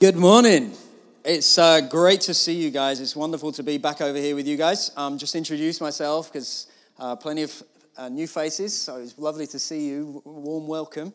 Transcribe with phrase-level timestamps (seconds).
[0.00, 0.72] Good morning.
[1.26, 3.00] It's uh, great to see you guys.
[3.02, 4.92] It's wonderful to be back over here with you guys.
[4.96, 7.62] Um, just introduce myself because uh, plenty of
[7.98, 10.22] uh, new faces, so it's lovely to see you.
[10.24, 11.12] Warm welcome.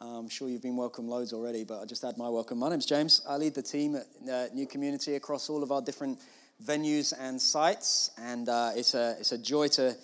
[0.00, 2.60] Uh, I'm sure you've been welcome loads already, but I just add my welcome.
[2.60, 3.22] My name's James.
[3.28, 6.20] I lead the team at uh, New Community across all of our different
[6.64, 9.96] venues and sites, and uh, it's a it's a joy to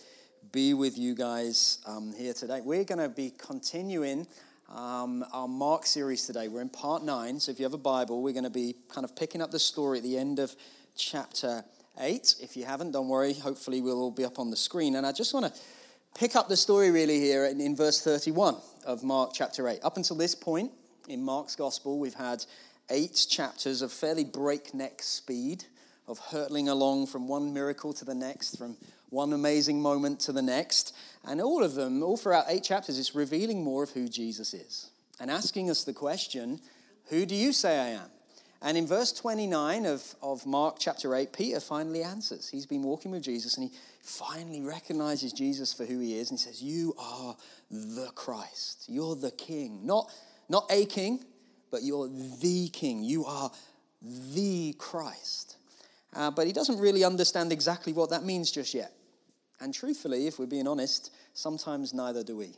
[0.51, 2.63] be with you guys um, here today.
[2.63, 4.27] We're going to be continuing
[4.69, 6.49] um, our Mark series today.
[6.49, 9.05] We're in part nine, so if you have a Bible, we're going to be kind
[9.05, 10.55] of picking up the story at the end of
[10.97, 11.65] chapter
[11.99, 12.35] eight.
[12.41, 14.97] If you haven't, don't worry, hopefully, we'll all be up on the screen.
[14.97, 15.61] And I just want to
[16.19, 19.81] pick up the story really here in, in verse 31 of Mark chapter 8.
[19.83, 20.71] Up until this point
[21.09, 22.45] in Mark's gospel, we've had
[22.91, 25.65] eight chapters of fairly breakneck speed,
[26.07, 28.77] of hurtling along from one miracle to the next, from
[29.15, 30.95] one amazing moment to the next.
[31.25, 34.91] And all of them, all throughout eight chapters, it's revealing more of who Jesus is
[35.21, 36.61] and asking us the question,
[37.09, 38.11] Who do you say I am?
[38.61, 42.49] And in verse 29 of, of Mark chapter 8, Peter finally answers.
[42.49, 46.31] He's been walking with Jesus and he finally recognizes Jesus for who he is.
[46.31, 47.37] And he says, You are
[47.71, 48.85] the Christ.
[48.89, 49.87] You're the king.
[49.87, 50.11] Not,
[50.49, 51.25] not a king,
[51.71, 53.03] but you're the king.
[53.03, 53.51] You are
[54.03, 55.57] the Christ.
[56.15, 58.93] Uh, but he doesn't really understand exactly what that means just yet.
[59.61, 62.55] And truthfully, if we're being honest, sometimes neither do we.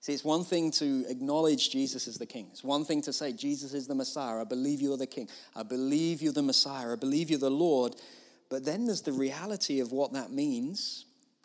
[0.00, 2.48] See, it's one thing to acknowledge Jesus as the king.
[2.50, 4.40] It's one thing to say, Jesus is the Messiah.
[4.40, 5.28] I believe you're the king.
[5.54, 6.92] I believe you're the Messiah.
[6.92, 7.94] I believe you're the Lord.
[8.50, 11.04] But then there's the reality of what that means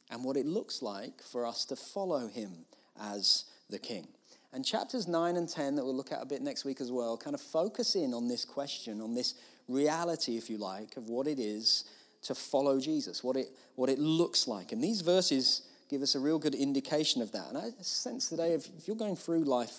[0.10, 2.66] and what it looks like for us to follow him
[3.00, 4.08] as the king.
[4.52, 7.16] And chapters 9 and 10, that we'll look at a bit next week as well,
[7.16, 9.36] kind of focus in on this question, on this
[9.68, 11.84] reality, if you like, of what it is
[12.28, 14.72] to follow Jesus, what it, what it looks like.
[14.72, 17.48] And these verses give us a real good indication of that.
[17.50, 19.74] And I sense today, if, if you're going through life,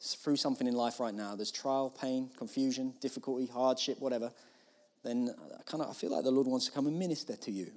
[0.00, 4.30] through something in life right now, there's trial, pain, confusion, difficulty, hardship, whatever,
[5.04, 7.50] then I kind of I feel like the Lord wants to come and minister to
[7.50, 7.70] you.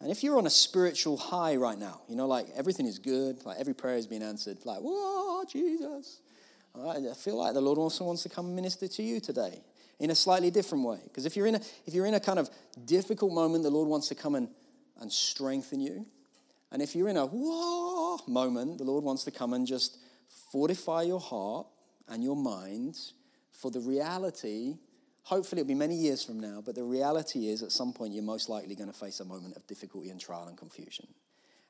[0.00, 3.44] And if you're on a spiritual high right now, you know, like everything is good,
[3.44, 6.20] like every prayer is being answered, like, whoa, Jesus.
[6.74, 9.60] I feel like the Lord also wants to come minister to you today
[9.98, 11.00] in a slightly different way.
[11.04, 12.50] Because if you're in a if you're in a kind of
[12.84, 14.48] difficult moment, the Lord wants to come and,
[15.00, 16.06] and strengthen you.
[16.70, 19.98] And if you're in a whoa moment, the Lord wants to come and just
[20.52, 21.66] fortify your heart
[22.08, 22.98] and your mind
[23.52, 24.76] for the reality.
[25.22, 28.22] Hopefully, it'll be many years from now, but the reality is at some point you're
[28.22, 31.06] most likely going to face a moment of difficulty and trial and confusion.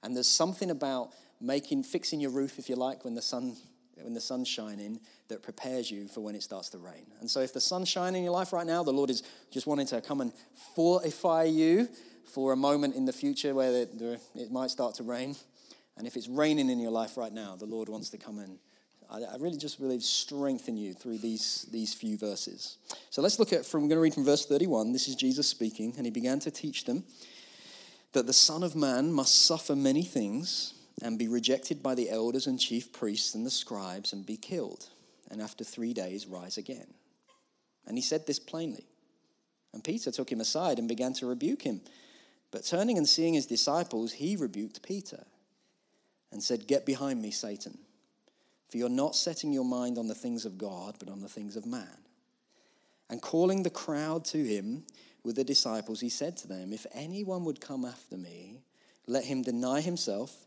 [0.02, 3.56] And there's something about making, fixing your roof, if you like, when the sun
[4.04, 7.06] when the sun's shining that prepares you for when it starts to rain.
[7.20, 9.66] And so, if the sun's shining in your life right now, the Lord is just
[9.66, 10.32] wanting to come and
[10.74, 11.88] fortify you
[12.32, 15.36] for a moment in the future where it might start to rain.
[15.96, 18.58] And if it's raining in your life right now, the Lord wants to come and
[19.10, 22.76] I really just believe strengthen you through these, these few verses.
[23.08, 24.92] So let's look at from, I'm going to read from verse 31.
[24.92, 27.04] This is Jesus speaking, and he began to teach them
[28.12, 32.46] that the Son of Man must suffer many things and be rejected by the elders
[32.46, 34.88] and chief priests and the scribes and be killed,
[35.30, 36.94] and after three days rise again.
[37.86, 38.86] And he said this plainly.
[39.72, 41.80] And Peter took him aside and began to rebuke him.
[42.50, 45.24] But turning and seeing his disciples, he rebuked Peter
[46.32, 47.78] and said, Get behind me, Satan,
[48.68, 51.56] for you're not setting your mind on the things of God, but on the things
[51.56, 51.98] of man.
[53.10, 54.84] And calling the crowd to him
[55.22, 58.60] with the disciples, he said to them, If anyone would come after me,
[59.06, 60.46] let him deny himself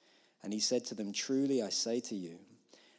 [0.43, 2.39] And he said to them, Truly I say to you,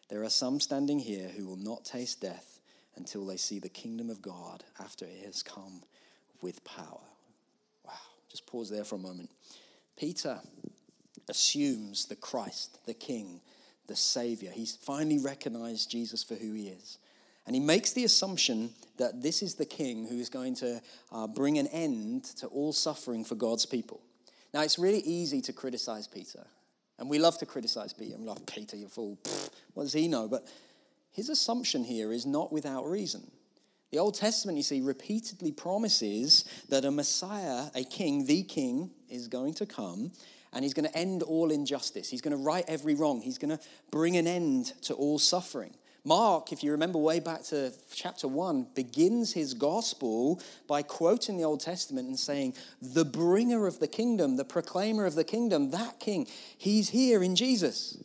[0.09, 2.61] there are some standing here who will not taste death
[2.97, 5.83] until they see the kingdom of God after it has come
[6.41, 7.01] with power.
[7.85, 7.93] Wow.
[8.29, 9.31] Just pause there for a moment.
[9.97, 10.41] Peter
[11.29, 13.41] assumes the Christ, the King,
[13.87, 14.51] the Savior.
[14.53, 16.99] He's finally recognized Jesus for who he is.
[17.47, 20.81] And he makes the assumption that this is the king who is going to
[21.11, 24.01] uh, bring an end to all suffering for God's people.
[24.55, 26.47] Now, it's really easy to criticize Peter.
[26.99, 28.17] And we love to criticize Peter.
[28.19, 29.19] We love Peter, you fool.
[29.23, 30.29] Pfft, what does he know?
[30.29, 30.47] But
[31.11, 33.31] his assumption here is not without reason.
[33.91, 39.29] The Old Testament, you see, repeatedly promises that a Messiah, a king, the king, is
[39.29, 40.13] going to come
[40.53, 42.09] and he's going to end all injustice.
[42.09, 43.21] He's going to right every wrong.
[43.21, 45.75] He's going to bring an end to all suffering.
[46.05, 51.45] Mark, if you remember way back to chapter 1, begins his gospel by quoting the
[51.45, 56.01] Old Testament and saying, The bringer of the kingdom, the proclaimer of the kingdom, that
[56.01, 56.27] king,
[56.59, 58.03] he's here in Jesus.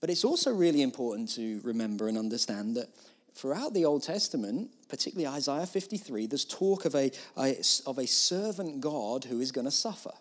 [0.00, 2.88] But it's also really important to remember and understand that
[3.34, 8.80] throughout the Old Testament, particularly Isaiah 53, there's talk of a, a of a servant
[8.80, 10.12] God who is going to suffer.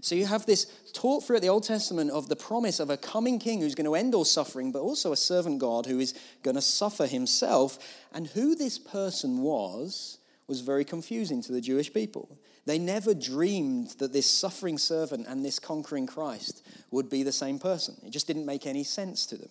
[0.00, 3.38] So you have this taught throughout the Old Testament of the promise of a coming
[3.38, 6.56] king who's going to end all suffering, but also a servant God who is going
[6.56, 7.78] to suffer himself.
[8.12, 12.38] And who this person was was very confusing to the Jewish people.
[12.66, 17.58] They never dreamed that this suffering servant and this conquering Christ would be the same
[17.58, 17.96] person.
[18.04, 19.50] It just didn't make any sense to them.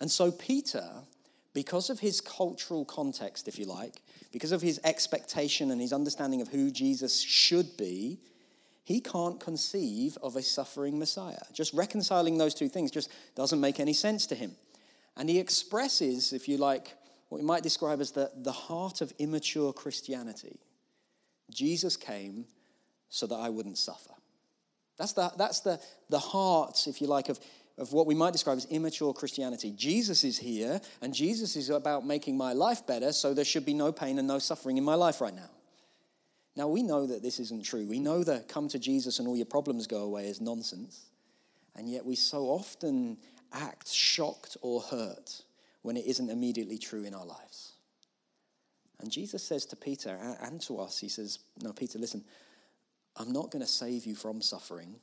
[0.00, 0.86] And so Peter,
[1.54, 4.02] because of his cultural context, if you like,
[4.32, 8.18] because of his expectation and his understanding of who Jesus should be,
[8.84, 11.42] he can't conceive of a suffering Messiah.
[11.52, 14.56] Just reconciling those two things just doesn't make any sense to him.
[15.16, 16.94] And he expresses, if you like,
[17.28, 20.58] what we might describe as the, the heart of immature Christianity.
[21.50, 22.46] Jesus came
[23.08, 24.12] so that I wouldn't suffer.
[24.98, 25.80] That's the, that's the,
[26.10, 27.38] the heart, if you like, of,
[27.78, 29.72] of what we might describe as immature Christianity.
[29.76, 33.74] Jesus is here, and Jesus is about making my life better, so there should be
[33.74, 35.50] no pain and no suffering in my life right now.
[36.54, 37.86] Now, we know that this isn't true.
[37.86, 41.06] We know that come to Jesus and all your problems go away is nonsense.
[41.74, 43.16] And yet, we so often
[43.52, 45.42] act shocked or hurt
[45.80, 47.72] when it isn't immediately true in our lives.
[49.00, 52.22] And Jesus says to Peter and to us, He says, No, Peter, listen,
[53.16, 54.96] I'm not going to save you from suffering,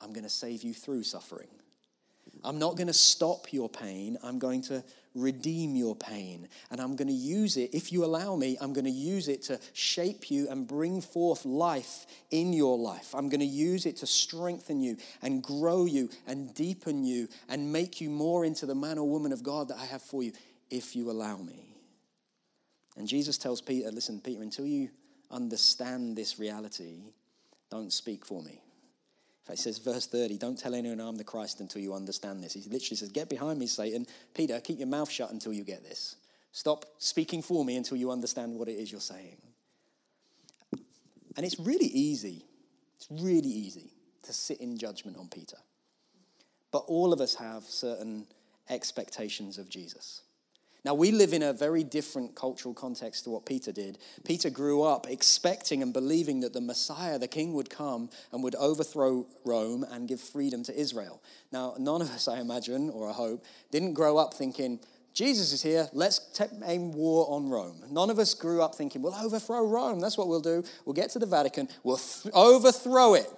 [0.00, 1.48] I'm going to save you through suffering.
[2.44, 4.16] I'm not going to stop your pain.
[4.22, 4.84] I'm going to
[5.14, 6.48] redeem your pain.
[6.70, 9.42] And I'm going to use it, if you allow me, I'm going to use it
[9.44, 13.14] to shape you and bring forth life in your life.
[13.14, 17.72] I'm going to use it to strengthen you and grow you and deepen you and
[17.72, 20.32] make you more into the man or woman of God that I have for you,
[20.70, 21.76] if you allow me.
[22.96, 24.90] And Jesus tells Peter, listen, Peter, until you
[25.30, 27.12] understand this reality,
[27.70, 28.60] don't speak for me.
[29.52, 32.54] It says, verse 30, don't tell anyone I'm the Christ until you understand this.
[32.54, 34.06] He literally says, Get behind me, Satan.
[34.34, 36.16] Peter, keep your mouth shut until you get this.
[36.52, 39.36] Stop speaking for me until you understand what it is you're saying.
[41.36, 42.44] And it's really easy,
[42.96, 43.92] it's really easy
[44.22, 45.56] to sit in judgment on Peter.
[46.72, 48.26] But all of us have certain
[48.68, 50.22] expectations of Jesus.
[50.84, 53.98] Now, we live in a very different cultural context to what Peter did.
[54.24, 58.54] Peter grew up expecting and believing that the Messiah, the king, would come and would
[58.54, 61.22] overthrow Rome and give freedom to Israel.
[61.52, 64.80] Now, none of us, I imagine, or I hope, didn't grow up thinking,
[65.12, 67.82] Jesus is here, let's aim war on Rome.
[67.90, 70.62] None of us grew up thinking, we'll overthrow Rome, that's what we'll do.
[70.84, 73.28] We'll get to the Vatican, we'll th- overthrow it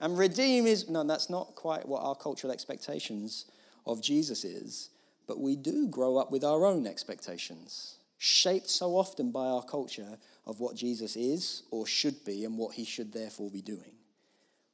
[0.00, 0.88] and redeem his.
[0.88, 3.46] No, that's not quite what our cultural expectations
[3.86, 4.90] of Jesus is.
[5.26, 10.18] But we do grow up with our own expectations, shaped so often by our culture
[10.46, 13.92] of what Jesus is or should be and what he should therefore be doing.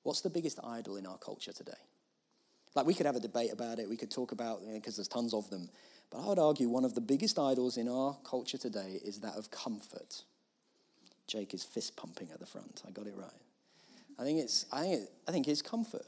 [0.02, 1.72] What's the biggest idol in our culture today?
[2.74, 5.34] Like, we could have a debate about it, we could talk about, because there's tons
[5.34, 5.68] of them.
[6.10, 9.34] But I would argue one of the biggest idols in our culture today is that
[9.36, 10.22] of comfort.
[11.26, 12.82] Jake is fist pumping at the front.
[12.86, 13.30] I got it right.
[14.18, 16.06] I think it's, I think, it, I think it's comfort.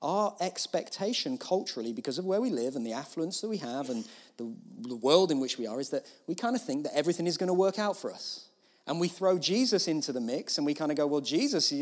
[0.00, 4.04] Our expectation culturally, because of where we live and the affluence that we have and
[4.36, 7.26] the, the world in which we are, is that we kind of think that everything
[7.26, 8.48] is going to work out for us.
[8.86, 11.72] And we throw Jesus into the mix and we kind of go, well, Jesus,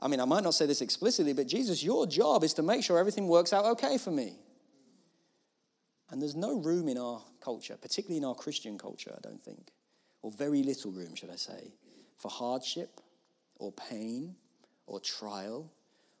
[0.00, 2.84] I mean, I might not say this explicitly, but Jesus, your job is to make
[2.84, 4.36] sure everything works out okay for me.
[6.10, 9.72] And there's no room in our culture, particularly in our Christian culture, I don't think,
[10.22, 11.72] or very little room, should I say,
[12.18, 13.00] for hardship
[13.56, 14.36] or pain
[14.86, 15.72] or trial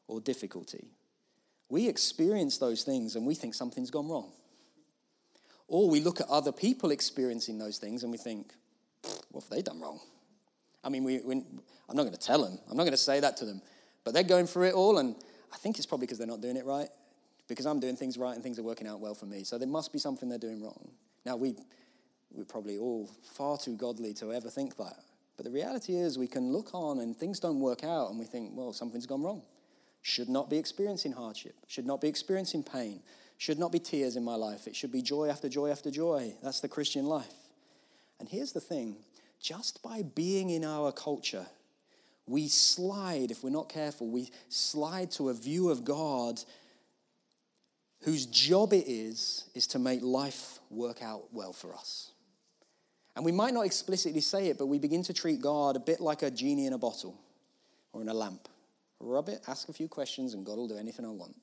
[0.08, 0.88] or difficulty
[1.74, 4.30] we experience those things and we think something's gone wrong.
[5.66, 8.52] Or we look at other people experiencing those things and we think,
[9.32, 9.98] what have they done wrong?
[10.84, 13.18] I mean, we, we, I'm not going to tell them, I'm not going to say
[13.18, 13.60] that to them,
[14.04, 15.16] but they're going through it all, and
[15.52, 16.86] I think it's probably because they're not doing it right,
[17.48, 19.42] because I'm doing things right and things are working out well for me.
[19.42, 20.92] So there must be something they're doing wrong.
[21.26, 21.56] Now, we,
[22.30, 24.98] we're probably all far too godly to ever think that.
[25.36, 28.26] But the reality is, we can look on and things don't work out, and we
[28.26, 29.42] think, well, something's gone wrong
[30.04, 33.00] should not be experiencing hardship, should not be experiencing pain,
[33.38, 34.66] should not be tears in my life.
[34.66, 36.34] It should be joy after joy after joy.
[36.42, 37.34] That's the Christian life.
[38.20, 38.96] And here's the thing
[39.40, 41.46] just by being in our culture,
[42.26, 46.38] we slide, if we're not careful, we slide to a view of God
[48.02, 52.10] whose job it is, is to make life work out well for us.
[53.16, 55.98] And we might not explicitly say it, but we begin to treat God a bit
[55.98, 57.18] like a genie in a bottle
[57.94, 58.48] or in a lamp
[59.00, 61.36] rub it, ask a few questions, and God will do anything I want.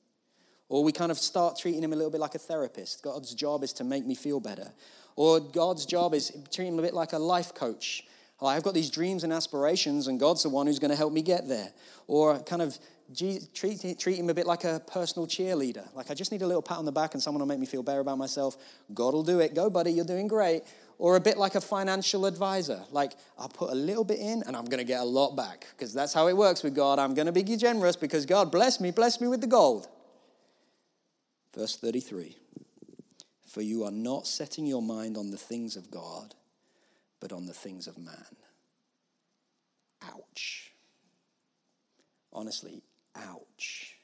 [0.68, 3.02] Or we kind of start treating him a little bit like a therapist.
[3.02, 4.72] God's job is to make me feel better.
[5.16, 8.04] Or God's job is treating him a bit like a life coach.
[8.40, 11.22] I've got these dreams and aspirations, and God's the one who's going to help me
[11.22, 11.72] get there.
[12.08, 12.76] Or kind of
[13.14, 15.86] treat, treat him a bit like a personal cheerleader.
[15.94, 17.66] Like, I just need a little pat on the back, and someone will make me
[17.66, 18.56] feel better about myself.
[18.94, 19.54] God will do it.
[19.54, 20.62] Go, buddy, you're doing great.
[21.02, 22.80] Or a bit like a financial advisor.
[22.92, 25.66] Like, I'll put a little bit in, and I'm going to get a lot back.
[25.72, 27.00] Because that's how it works with God.
[27.00, 29.88] I'm going to be generous because God bless me, bless me with the gold.
[31.56, 32.36] Verse 33
[33.44, 36.36] For you are not setting your mind on the things of God,
[37.18, 38.36] but on the things of man.
[40.04, 40.70] Ouch.
[42.32, 42.80] Honestly,
[43.16, 43.96] ouch.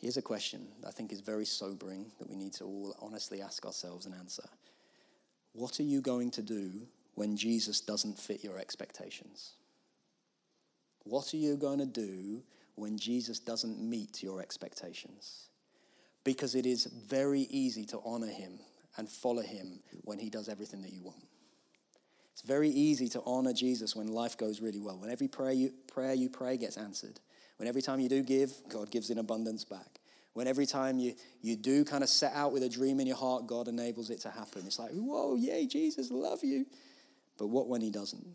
[0.00, 3.64] Here's a question I think is very sobering that we need to all honestly ask
[3.64, 4.48] ourselves and answer.
[5.52, 9.52] What are you going to do when Jesus doesn't fit your expectations?
[11.04, 12.42] What are you going to do
[12.74, 15.48] when Jesus doesn't meet your expectations?
[16.24, 18.58] because it is very easy to honor him
[18.96, 21.24] and follow him when he does everything that you want.
[22.32, 24.98] It's very easy to honor Jesus when life goes really well.
[24.98, 27.20] When every prayer you, prayer you pray gets answered.
[27.56, 29.98] When every time you do give, God gives in abundance back.
[30.34, 33.16] When every time you, you do kind of set out with a dream in your
[33.16, 34.62] heart, God enables it to happen.
[34.66, 36.66] It's like, whoa, yay, Jesus, love you.
[37.38, 38.26] But what when he doesn't?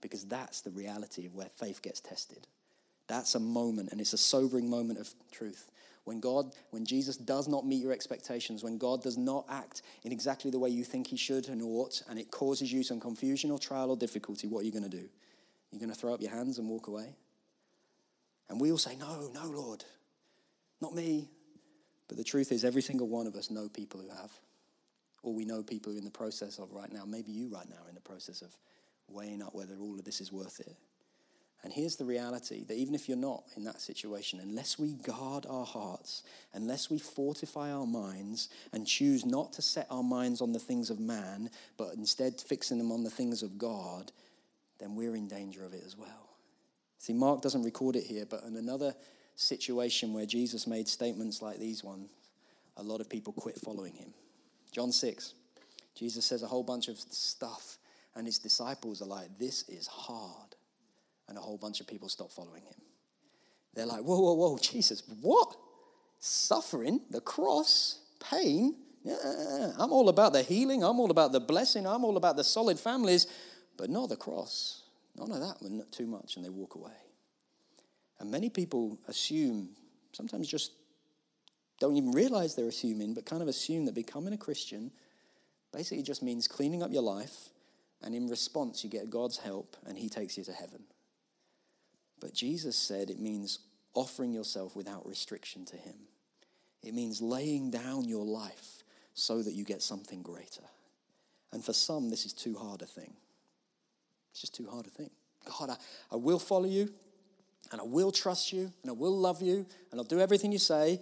[0.00, 2.46] Because that's the reality of where faith gets tested.
[3.06, 5.70] That's a moment, and it's a sobering moment of truth.
[6.04, 10.12] When God, when Jesus does not meet your expectations, when God does not act in
[10.12, 13.50] exactly the way you think he should and ought, and it causes you some confusion
[13.50, 15.08] or trial or difficulty, what are you going to do?
[15.70, 17.16] You're going to throw up your hands and walk away?
[18.48, 19.84] And we all say, No, no, Lord,
[20.80, 21.28] not me.
[22.08, 24.30] But the truth is, every single one of us know people who have.
[25.22, 27.04] Or we know people who are in the process of right now.
[27.04, 28.56] Maybe you right now are in the process of
[29.08, 30.76] weighing up whether all of this is worth it.
[31.64, 35.46] And here's the reality that even if you're not in that situation, unless we guard
[35.48, 40.52] our hearts, unless we fortify our minds and choose not to set our minds on
[40.52, 44.12] the things of man, but instead fixing them on the things of God,
[44.78, 46.36] then we're in danger of it as well.
[46.98, 48.94] See, Mark doesn't record it here, but in another
[49.36, 52.10] situation where Jesus made statements like these ones,
[52.76, 54.12] a lot of people quit following him.
[54.72, 55.34] John 6,
[55.94, 57.78] Jesus says a whole bunch of stuff,
[58.14, 60.56] and his disciples are like, This is hard
[61.28, 62.80] and a whole bunch of people stop following him.
[63.74, 65.54] They're like, whoa, whoa, whoa, Jesus, what?
[66.18, 68.00] Suffering, the cross,
[68.30, 68.76] pain?
[69.04, 70.82] Yeah, I'm all about the healing.
[70.82, 71.86] I'm all about the blessing.
[71.86, 73.26] I'm all about the solid families,
[73.76, 74.82] but not the cross.
[75.16, 76.92] None of that, too much, and they walk away.
[78.18, 79.70] And many people assume,
[80.12, 80.72] sometimes just
[81.78, 84.90] don't even realize they're assuming, but kind of assume that becoming a Christian
[85.72, 87.50] basically just means cleaning up your life,
[88.02, 90.84] and in response, you get God's help, and He takes you to heaven.
[92.20, 93.58] But Jesus said it means
[93.94, 95.96] offering yourself without restriction to Him.
[96.82, 98.82] It means laying down your life
[99.14, 100.62] so that you get something greater.
[101.52, 103.14] And for some, this is too hard a thing.
[104.30, 105.10] It's just too hard a thing.
[105.58, 105.76] God, I,
[106.12, 106.92] I will follow you,
[107.72, 110.58] and I will trust you, and I will love you, and I'll do everything you
[110.58, 111.00] say,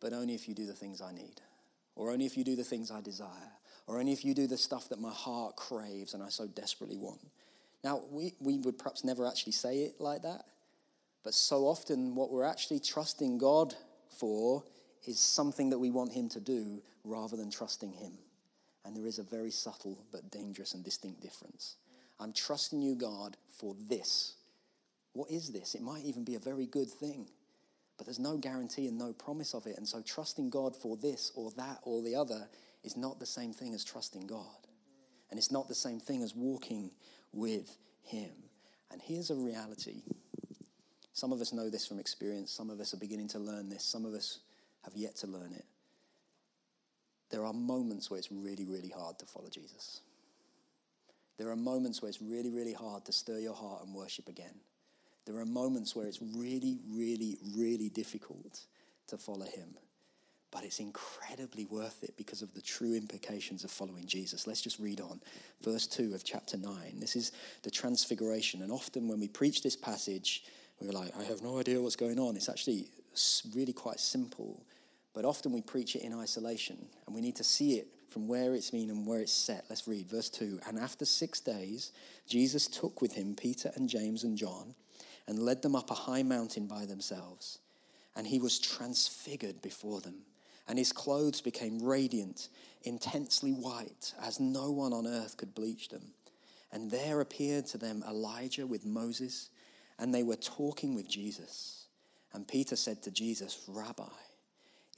[0.00, 1.40] but only if you do the things I need,
[1.94, 3.52] or only if you do the things I desire,
[3.86, 6.96] or only if you do the stuff that my heart craves and I so desperately
[6.96, 7.20] want.
[7.84, 10.44] Now, we, we would perhaps never actually say it like that,
[11.24, 13.74] but so often what we're actually trusting God
[14.18, 14.64] for
[15.06, 18.12] is something that we want Him to do rather than trusting Him.
[18.84, 21.76] And there is a very subtle but dangerous and distinct difference.
[22.18, 24.34] I'm trusting you, God, for this.
[25.12, 25.74] What is this?
[25.74, 27.28] It might even be a very good thing,
[27.96, 29.76] but there's no guarantee and no promise of it.
[29.76, 32.48] And so trusting God for this or that or the other
[32.82, 34.66] is not the same thing as trusting God.
[35.30, 36.90] And it's not the same thing as walking
[37.32, 38.30] with Him.
[38.90, 40.02] And here's a reality.
[41.14, 43.84] Some of us know this from experience, some of us are beginning to learn this,
[43.84, 44.38] some of us
[44.84, 45.64] have yet to learn it.
[47.30, 50.00] There are moments where it's really, really hard to follow Jesus.
[51.38, 54.54] There are moments where it's really, really hard to stir your heart and worship again.
[55.24, 58.60] There are moments where it's really, really, really difficult
[59.08, 59.76] to follow Him
[60.52, 64.46] but it's incredibly worth it because of the true implications of following Jesus.
[64.46, 65.18] Let's just read on.
[65.62, 67.00] Verse 2 of chapter 9.
[67.00, 68.60] This is the transfiguration.
[68.60, 70.44] And often when we preach this passage,
[70.78, 72.36] we're like, I have no idea what's going on.
[72.36, 72.88] It's actually
[73.54, 74.62] really quite simple.
[75.14, 76.76] But often we preach it in isolation,
[77.06, 79.64] and we need to see it from where it's been and where it's set.
[79.70, 80.60] Let's read verse 2.
[80.68, 81.92] And after six days,
[82.28, 84.74] Jesus took with him Peter and James and John
[85.26, 87.58] and led them up a high mountain by themselves.
[88.16, 90.22] And he was transfigured before them
[90.68, 92.48] and his clothes became radiant,
[92.82, 96.14] intensely white, as no one on earth could bleach them.
[96.70, 99.50] And there appeared to them Elijah with Moses,
[99.98, 101.86] and they were talking with Jesus.
[102.32, 104.04] And Peter said to Jesus, Rabbi,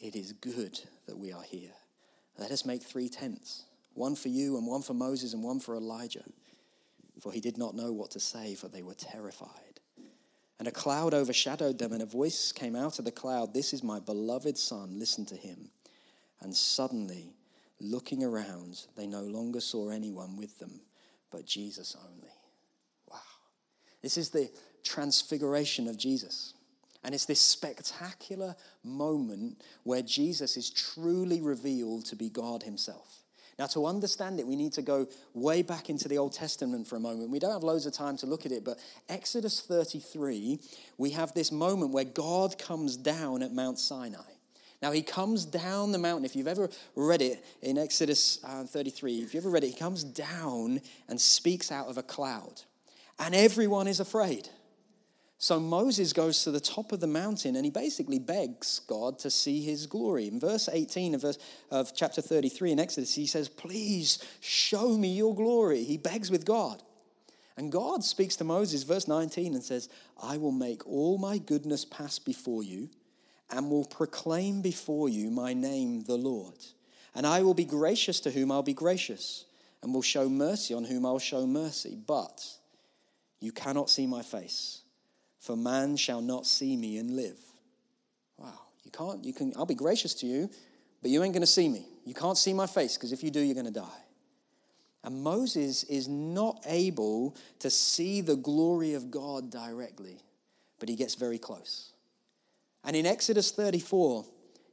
[0.00, 1.72] it is good that we are here.
[2.38, 3.64] Let us make three tents
[3.94, 6.24] one for you, and one for Moses, and one for Elijah.
[7.20, 9.80] For he did not know what to say, for they were terrified.
[10.58, 13.82] And a cloud overshadowed them, and a voice came out of the cloud This is
[13.82, 15.70] my beloved Son, listen to him.
[16.40, 17.34] And suddenly,
[17.80, 20.80] looking around, they no longer saw anyone with them,
[21.30, 22.32] but Jesus only.
[23.10, 23.18] Wow.
[24.02, 24.50] This is the
[24.84, 26.54] transfiguration of Jesus.
[27.02, 33.23] And it's this spectacular moment where Jesus is truly revealed to be God Himself.
[33.58, 36.96] Now, to understand it, we need to go way back into the Old Testament for
[36.96, 37.30] a moment.
[37.30, 40.58] We don't have loads of time to look at it, but Exodus 33,
[40.98, 44.18] we have this moment where God comes down at Mount Sinai.
[44.82, 46.24] Now, he comes down the mountain.
[46.24, 49.78] If you've ever read it in Exodus uh, 33, if you've ever read it, he
[49.78, 52.62] comes down and speaks out of a cloud.
[53.18, 54.48] And everyone is afraid.
[55.38, 59.30] So Moses goes to the top of the mountain and he basically begs God to
[59.30, 60.28] see his glory.
[60.28, 61.38] In verse 18 of, verse,
[61.70, 65.84] of chapter 33 in Exodus, he says, Please show me your glory.
[65.84, 66.82] He begs with God.
[67.56, 69.88] And God speaks to Moses, verse 19, and says,
[70.20, 72.88] I will make all my goodness pass before you
[73.50, 76.56] and will proclaim before you my name, the Lord.
[77.14, 79.44] And I will be gracious to whom I'll be gracious,
[79.82, 81.96] and will show mercy on whom I'll show mercy.
[82.06, 82.44] But
[83.38, 84.83] you cannot see my face
[85.44, 87.38] for man shall not see me and live.
[88.38, 90.48] Wow, you can't, you can, I'll be gracious to you,
[91.02, 91.86] but you ain't going to see me.
[92.06, 94.02] You can't see my face because if you do, you're going to die.
[95.04, 100.16] And Moses is not able to see the glory of God directly,
[100.78, 101.92] but he gets very close.
[102.82, 104.24] And in Exodus 34,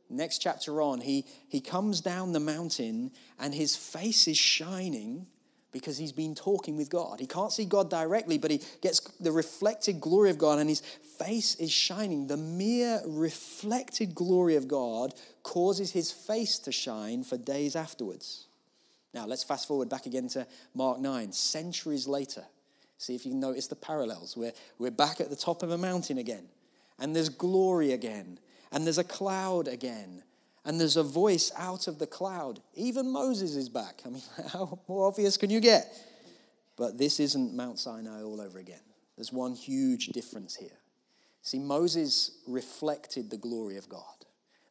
[0.10, 5.28] next chapter on, he, he comes down the mountain and his face is shining
[5.72, 7.20] because he's been talking with God.
[7.20, 10.82] He can't see God directly, but he gets the reflected glory of God and his
[10.82, 12.28] face is shining.
[12.28, 15.14] The mere reflected glory of God
[15.44, 18.48] causes his face to shine for days afterwards.
[19.14, 22.44] Now, let's fast forward back again to Mark 9, centuries later.
[22.98, 24.38] See if you can notice the parallels.
[24.38, 26.46] We're, we're back at the top of a mountain again,
[27.00, 28.40] and there's glory again,
[28.72, 30.24] and there's a cloud again,
[30.66, 32.60] and there's a voice out of the cloud.
[32.76, 34.02] Even Moses is back.
[34.06, 34.22] I mean,
[34.54, 35.92] how more obvious can you get?
[36.78, 38.82] But this isn't Mount Sinai all over again.
[39.16, 40.78] There's one huge difference here.
[41.42, 44.04] See, Moses reflected the glory of God.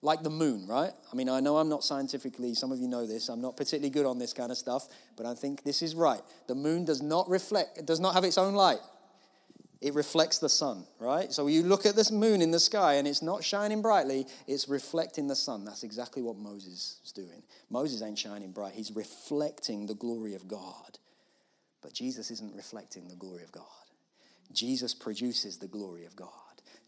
[0.02, 0.92] Like the moon, right?
[1.12, 3.90] I mean, I know I'm not scientifically, some of you know this, I'm not particularly
[3.90, 6.22] good on this kind of stuff, but I think this is right.
[6.46, 8.80] The moon does not reflect, it does not have its own light
[9.80, 11.32] it reflects the sun, right?
[11.32, 14.68] So you look at this moon in the sky and it's not shining brightly, it's
[14.68, 15.64] reflecting the sun.
[15.64, 17.42] That's exactly what Moses is doing.
[17.70, 20.98] Moses ain't shining bright, he's reflecting the glory of God.
[21.82, 23.64] But Jesus isn't reflecting the glory of God.
[24.52, 26.28] Jesus produces the glory of God.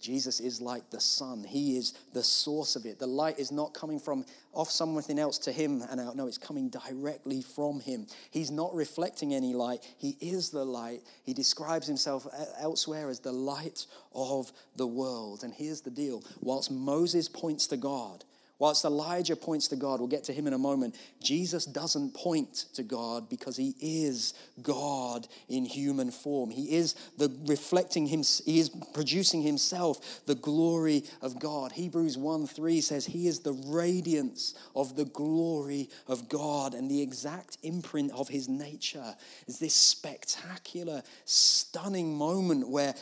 [0.03, 1.45] Jesus is like the sun.
[1.45, 2.99] He is the source of it.
[2.99, 6.17] The light is not coming from off something else to him and out.
[6.17, 8.07] No, it's coming directly from him.
[8.31, 9.81] He's not reflecting any light.
[9.97, 11.03] He is the light.
[11.25, 12.27] He describes himself
[12.61, 15.45] elsewhere as the light of the world.
[15.45, 18.25] And here's the deal whilst Moses points to God,
[18.63, 22.67] Whilst Elijah points to God, we'll get to him in a moment, Jesus doesn't point
[22.75, 26.49] to God because he is God in human form.
[26.49, 31.73] He is the reflecting him, he is producing himself the glory of God.
[31.73, 37.03] Hebrews 1 3 says he is the radiance of the glory of God and the
[37.03, 39.17] exact imprint of his nature.
[39.49, 42.95] Is this spectacular, stunning moment where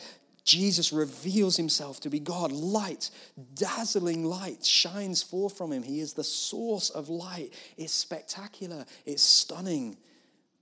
[0.43, 2.51] Jesus reveals himself to be God.
[2.51, 3.11] Light,
[3.55, 5.83] dazzling light shines forth from him.
[5.83, 7.53] He is the source of light.
[7.77, 9.97] It's spectacular, it's stunning,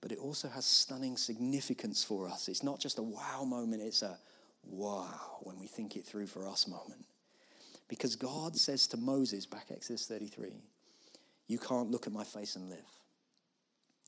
[0.01, 2.49] but it also has stunning significance for us.
[2.49, 4.17] It's not just a wow moment, it's a
[4.65, 7.05] wow when we think it through for us moment.
[7.87, 10.61] Because God says to Moses, back Exodus 33,
[11.47, 12.98] You can't look at my face and live.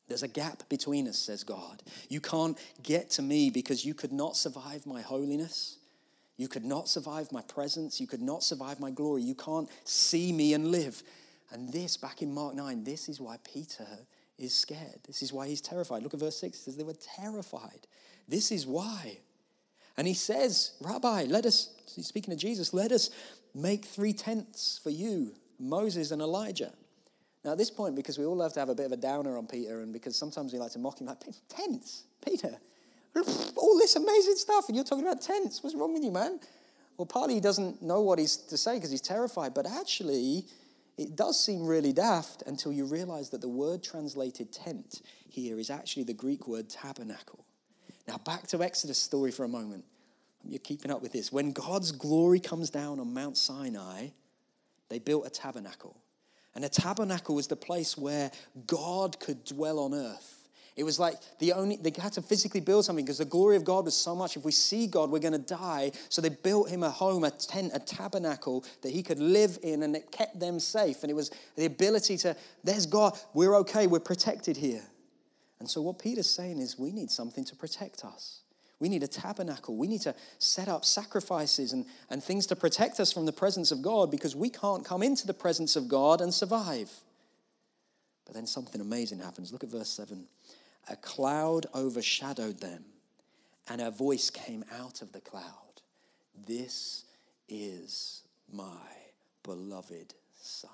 [0.08, 1.84] There's a gap between us, says God.
[2.10, 5.78] You can't get to me because you could not survive my holiness.
[6.38, 8.02] You could not survive my presence.
[8.02, 9.22] You could not survive my glory.
[9.22, 11.02] You can't see me and live.
[11.52, 13.88] And this, back in Mark 9, this is why Peter
[14.38, 15.00] is scared.
[15.06, 16.04] This is why he's terrified.
[16.04, 16.58] Look at verse 6.
[16.58, 17.88] It says they were terrified.
[18.28, 19.20] This is why.
[19.98, 23.10] And he says, Rabbi, let us, speaking to Jesus, let us
[23.54, 26.74] make three tents for you, Moses and Elijah.
[27.44, 29.38] Now, at this point, because we all love to have a bit of a downer
[29.38, 32.58] on Peter, and because sometimes we like to mock him, like, tents, Peter,
[33.56, 35.64] all this amazing stuff, and you're talking about tents.
[35.64, 36.40] What's wrong with you, man?
[36.98, 40.46] Well, partly he doesn't know what he's to say because he's terrified, but actually,
[40.98, 45.70] it does seem really daft until you realize that the word translated tent here is
[45.70, 47.46] actually the Greek word tabernacle.
[48.08, 49.86] Now, back to Exodus story for a moment.
[50.44, 51.32] You're keeping up with this.
[51.32, 54.10] When God's glory comes down on Mount Sinai,
[54.90, 56.01] they built a tabernacle.
[56.56, 58.32] And a tabernacle was the place where
[58.68, 60.38] God could dwell on earth.
[60.76, 63.66] It was like the only, they had to physically build something because the glory of
[63.66, 64.38] God was so much.
[64.38, 65.92] If we see God, we're going to die.
[66.10, 69.84] So they built him a home, a tent, a tabernacle that he could live in,
[69.84, 71.04] and it kept them safe.
[71.04, 74.84] And it was the ability to, there's God, we're okay, we're protected here.
[75.60, 78.41] And so what Peter's saying is we need something to protect us.
[78.82, 79.78] We need a tabernacle.
[79.78, 83.72] We need to set up sacrifices and, and things to protect us from the presence
[83.72, 86.92] of God because we can't come into the presence of God and survive.
[88.26, 89.54] But then something amazing happens.
[89.54, 90.26] Look at verse 7.
[90.90, 92.86] A cloud overshadowed them,
[93.70, 95.82] and a voice came out of the cloud
[96.48, 97.06] This
[97.48, 98.66] is my
[99.44, 100.72] beloved Son.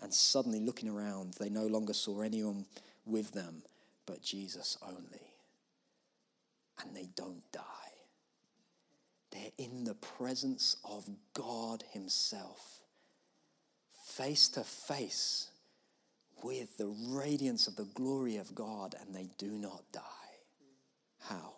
[0.00, 2.66] And suddenly, looking around, they no longer saw anyone
[3.04, 3.64] with them
[4.06, 5.27] but Jesus only.
[6.80, 7.62] And they don't die.
[9.30, 12.82] They're in the presence of God Himself,
[14.04, 15.48] face to face
[16.42, 20.02] with the radiance of the glory of God and they do not die.
[21.20, 21.54] How?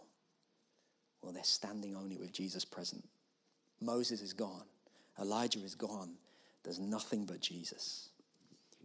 [1.22, 3.06] Well, they're standing only with Jesus present.
[3.80, 4.64] Moses is gone,
[5.20, 6.14] Elijah is gone.
[6.62, 8.10] There's nothing but Jesus.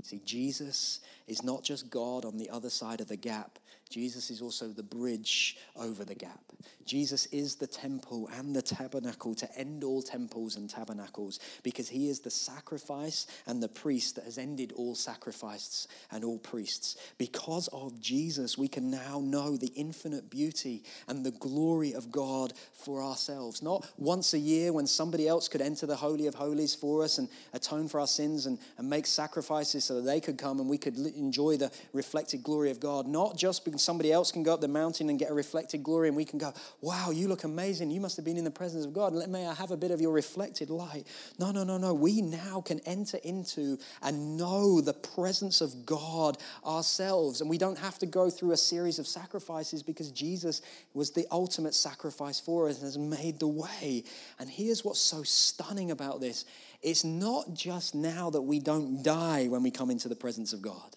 [0.04, 4.42] See, Jesus is not just God on the other side of the gap, Jesus is
[4.42, 6.40] also the bridge over the gap.
[6.86, 12.10] Jesus is the temple and the tabernacle to end all temples and tabernacles because he
[12.10, 16.96] is the sacrifice and the priest that has ended all sacrifices and all priests.
[17.18, 22.54] Because of Jesus, we can now know the infinite beauty and the glory of God
[22.74, 23.64] for ourselves.
[23.64, 27.18] Not once a year when somebody else could enter the Holy of Holies for us
[27.18, 30.70] and atone for our sins and, and make sacrifices so that they could come and
[30.70, 33.08] we could enjoy the reflected glory of God.
[33.08, 36.08] Not just because somebody else can go up the mountain and get a reflected glory
[36.08, 37.92] and we can go, wow, you look amazing.
[37.92, 39.14] You must have been in the presence of God.
[39.30, 41.06] May I have a bit of your reflected light?
[41.40, 41.94] No, no, no, no.
[41.94, 47.42] We now can enter into and know the presence of God ourselves.
[47.42, 50.62] And we don't have to go through a series of sacrifices because Jesus
[50.94, 54.04] was the ultimate sacrifice for us and has made the way.
[54.40, 56.46] And here's what's so stunning about this
[56.82, 60.62] it's not just now that we don't die when we come into the presence of
[60.62, 60.96] God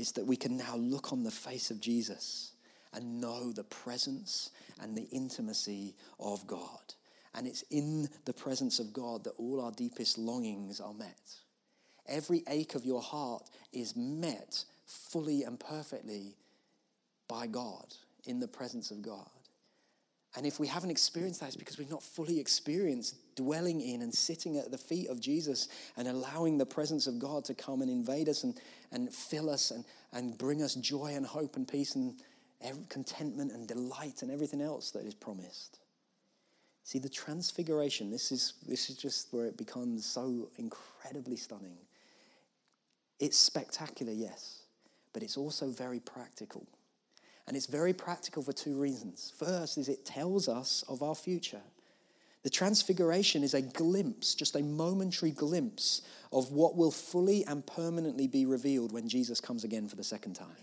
[0.00, 2.52] is that we can now look on the face of Jesus
[2.94, 6.94] and know the presence and the intimacy of God.
[7.34, 11.34] And it's in the presence of God that all our deepest longings are met.
[12.08, 16.34] Every ache of your heart is met fully and perfectly
[17.28, 19.28] by God, in the presence of God.
[20.34, 24.12] And if we haven't experienced that, it's because we've not fully experienced dwelling in and
[24.12, 27.90] sitting at the feet of Jesus and allowing the presence of God to come and
[27.90, 28.60] invade us and,
[28.92, 32.14] and fill us and, and bring us joy and hope and peace and
[32.88, 35.78] contentment and delight and everything else that is promised.
[36.84, 41.78] See, the transfiguration, this is, this is just where it becomes so incredibly stunning.
[43.18, 44.62] It's spectacular, yes,
[45.12, 46.66] but it's also very practical.
[47.46, 49.32] And it's very practical for two reasons.
[49.36, 51.62] First is it tells us of our future.
[52.42, 58.26] The transfiguration is a glimpse, just a momentary glimpse of what will fully and permanently
[58.26, 60.56] be revealed when Jesus comes again for the second time.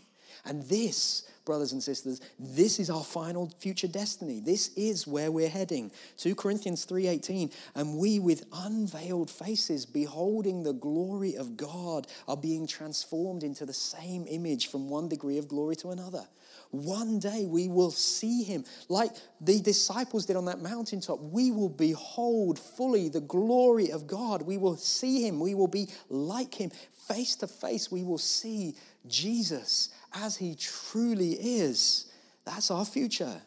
[0.46, 4.40] And this, brothers and sisters, this is our final future destiny.
[4.40, 5.92] This is where we're heading.
[6.18, 12.66] 2 Corinthians 3:18, and we with unveiled faces beholding the glory of God are being
[12.68, 16.28] transformed into the same image from one degree of glory to another.
[16.72, 21.20] One day we will see him like the disciples did on that mountaintop.
[21.20, 24.42] We will behold fully the glory of God.
[24.42, 25.40] We will see him.
[25.40, 26.72] We will be like him.
[27.08, 28.76] Face to face, we will see
[29.08, 32.12] Jesus as he truly is.
[32.46, 33.42] That's our future.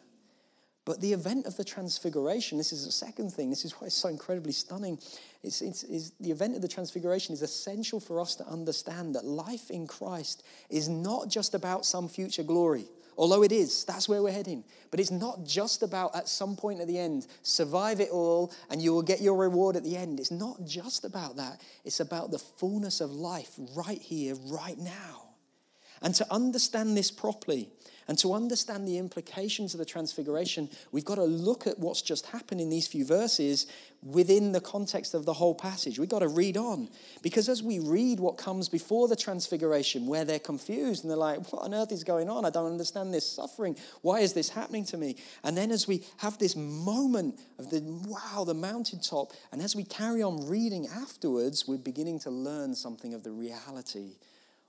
[0.83, 3.95] But the event of the transfiguration, this is the second thing, this is why it's
[3.95, 4.97] so incredibly stunning.
[5.43, 9.23] It's, it's, it's, the event of the transfiguration is essential for us to understand that
[9.23, 12.85] life in Christ is not just about some future glory.
[13.17, 14.63] Although it is, that's where we're heading.
[14.89, 18.81] But it's not just about at some point at the end, survive it all and
[18.81, 20.19] you will get your reward at the end.
[20.19, 21.61] It's not just about that.
[21.83, 25.35] It's about the fullness of life right here, right now.
[26.01, 27.69] And to understand this properly,
[28.07, 32.25] and to understand the implications of the transfiguration, we've got to look at what's just
[32.27, 33.67] happened in these few verses
[34.03, 35.99] within the context of the whole passage.
[35.99, 36.89] We've got to read on.
[37.21, 41.51] Because as we read what comes before the transfiguration, where they're confused and they're like,
[41.53, 42.43] what on earth is going on?
[42.43, 43.77] I don't understand this suffering.
[44.01, 45.17] Why is this happening to me?
[45.43, 49.83] And then as we have this moment of the wow, the mountaintop, and as we
[49.83, 54.15] carry on reading afterwards, we're beginning to learn something of the reality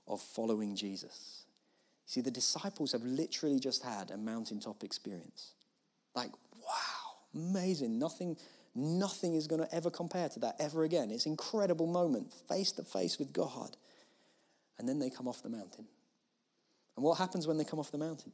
[0.07, 1.42] of following Jesus.
[2.05, 5.53] See, the disciples have literally just had a mountaintop experience.
[6.15, 7.97] Like, wow, amazing.
[7.97, 8.37] Nothing,
[8.75, 11.11] nothing is going to ever compare to that ever again.
[11.11, 13.77] It's incredible moment, face to face with God.
[14.77, 15.85] And then they come off the mountain.
[16.95, 18.31] And what happens when they come off the mountain?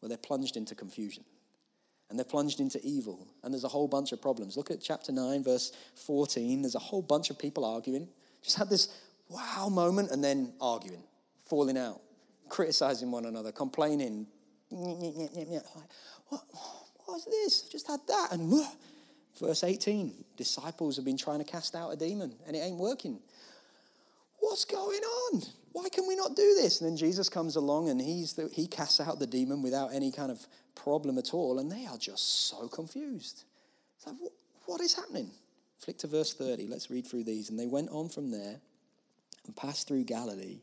[0.00, 1.24] Well, they're plunged into confusion
[2.12, 3.26] and they're plunged into evil.
[3.42, 4.54] And there's a whole bunch of problems.
[4.54, 6.60] Look at chapter 9, verse 14.
[6.60, 8.06] There's a whole bunch of people arguing.
[8.42, 8.88] Just had this
[9.30, 11.02] wow moment and then arguing,
[11.46, 12.02] falling out,
[12.52, 14.26] criticizing one another, complaining.
[14.70, 16.42] What,
[17.06, 17.64] what's this?
[17.64, 18.28] I've just had that.
[18.32, 18.52] And
[19.40, 23.18] verse 18 disciples have been trying to cast out a demon and it ain't working.
[24.38, 25.42] What's going on?
[25.72, 26.82] Why can we not do this?
[26.82, 30.12] And then Jesus comes along and he's the, he casts out the demon without any
[30.12, 31.58] kind of problem at all.
[31.58, 33.44] And they are just so confused.
[33.96, 34.32] It's like, what,
[34.66, 35.30] what is happening?
[35.78, 36.66] Flick to verse 30.
[36.66, 37.48] Let's read through these.
[37.48, 38.60] And they went on from there
[39.46, 40.60] and passed through Galilee.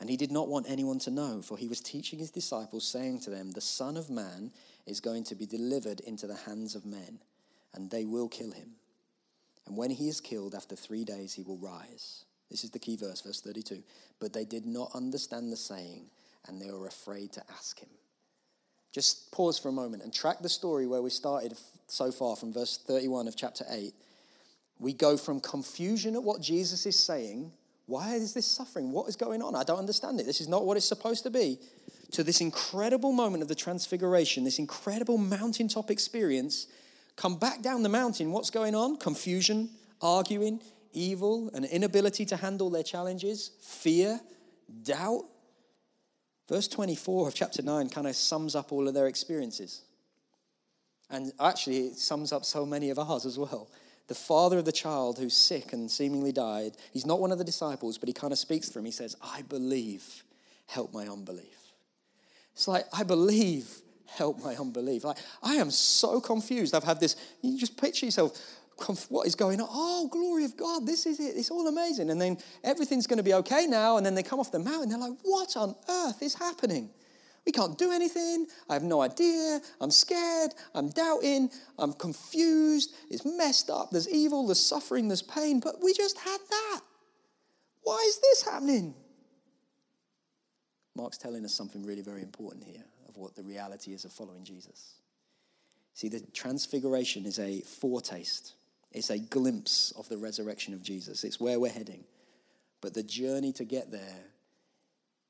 [0.00, 3.20] And he did not want anyone to know, for he was teaching his disciples, saying
[3.20, 4.50] to them, The Son of Man
[4.86, 7.18] is going to be delivered into the hands of men,
[7.74, 8.70] and they will kill him.
[9.66, 12.24] And when he is killed, after three days, he will rise.
[12.50, 13.82] This is the key verse, verse 32.
[14.18, 16.06] But they did not understand the saying,
[16.46, 17.90] and they were afraid to ask him.
[18.92, 22.52] Just pause for a moment and track the story where we started so far from
[22.52, 23.92] verse 31 of chapter 8.
[24.80, 27.52] We go from confusion at what Jesus is saying.
[27.90, 28.92] Why is this suffering?
[28.92, 29.56] What is going on?
[29.56, 30.26] I don't understand it.
[30.26, 31.58] This is not what it's supposed to be.
[32.12, 36.68] To this incredible moment of the transfiguration, this incredible mountaintop experience.
[37.16, 38.30] Come back down the mountain.
[38.30, 38.96] What's going on?
[38.96, 40.60] Confusion, arguing,
[40.92, 44.20] evil, an inability to handle their challenges, fear,
[44.84, 45.24] doubt.
[46.48, 49.82] Verse 24 of chapter 9 kind of sums up all of their experiences.
[51.10, 53.68] And actually, it sums up so many of ours as well.
[54.10, 57.44] The father of the child who's sick and seemingly died, he's not one of the
[57.44, 58.84] disciples, but he kind of speaks for him.
[58.84, 60.24] He says, I believe,
[60.66, 61.74] help my unbelief.
[62.52, 63.70] It's like, I believe,
[64.08, 65.04] help my unbelief.
[65.04, 66.74] Like, I am so confused.
[66.74, 68.32] I've had this, you just picture yourself
[69.10, 69.68] what is going on?
[69.70, 71.36] Oh, glory of God, this is it.
[71.36, 72.10] It's all amazing.
[72.10, 73.96] And then everything's going to be okay now.
[73.96, 74.88] And then they come off the mountain.
[74.88, 76.90] They're like, what on earth is happening?
[77.46, 78.46] We can't do anything.
[78.68, 79.60] I have no idea.
[79.80, 80.52] I'm scared.
[80.74, 81.50] I'm doubting.
[81.78, 82.94] I'm confused.
[83.10, 83.90] It's messed up.
[83.90, 84.46] There's evil.
[84.46, 85.08] There's suffering.
[85.08, 85.60] There's pain.
[85.60, 86.80] But we just had that.
[87.82, 88.94] Why is this happening?
[90.94, 94.44] Mark's telling us something really very important here of what the reality is of following
[94.44, 94.96] Jesus.
[95.94, 98.54] See, the transfiguration is a foretaste
[98.92, 101.22] it's a glimpse of the resurrection of Jesus.
[101.24, 102.04] It's where we're heading.
[102.80, 104.24] But the journey to get there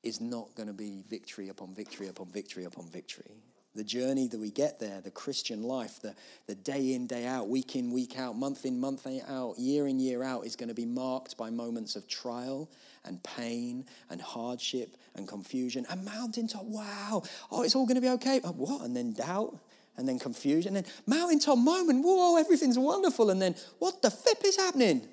[0.03, 3.31] is not going to be victory upon victory upon victory upon victory.
[3.73, 6.13] The journey that we get there, the Christian life, the,
[6.45, 9.97] the day in, day out, week in, week out, month in, month out, year in,
[9.97, 12.69] year out, is going to be marked by moments of trial
[13.05, 16.65] and pain and hardship and confusion and mountaintop.
[16.65, 18.41] Wow, oh, it's all going to be okay.
[18.43, 18.81] Oh, what?
[18.81, 19.57] And then doubt
[19.97, 24.39] and then confusion, and then mountaintop moment, whoa, everything's wonderful, and then what the flip
[24.43, 25.07] is happening?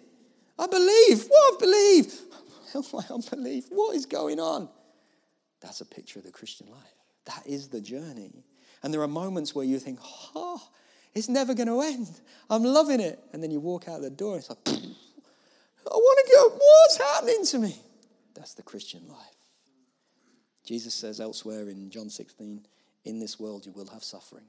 [0.58, 2.14] I believe, what I believe.
[2.72, 3.66] Help my unbelief.
[3.70, 4.68] What is going on?
[5.60, 6.94] That's a picture of the Christian life.
[7.24, 8.44] That is the journey.
[8.82, 9.98] And there are moments where you think,
[10.34, 10.62] oh,
[11.14, 12.08] it's never going to end.
[12.48, 13.18] I'm loving it.
[13.32, 16.96] And then you walk out the door and it's like, I want to go, what's
[16.98, 17.76] happening to me?
[18.34, 19.18] That's the Christian life.
[20.64, 22.66] Jesus says elsewhere in John 16,
[23.04, 24.44] in this world you will have suffering.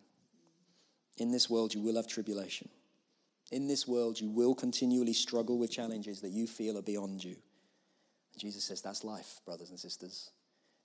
[1.20, 2.70] In this world, you will have tribulation.
[3.52, 7.36] In this world, you will continually struggle with challenges that you feel are beyond you.
[8.38, 10.32] Jesus says that's life, brothers and sisters.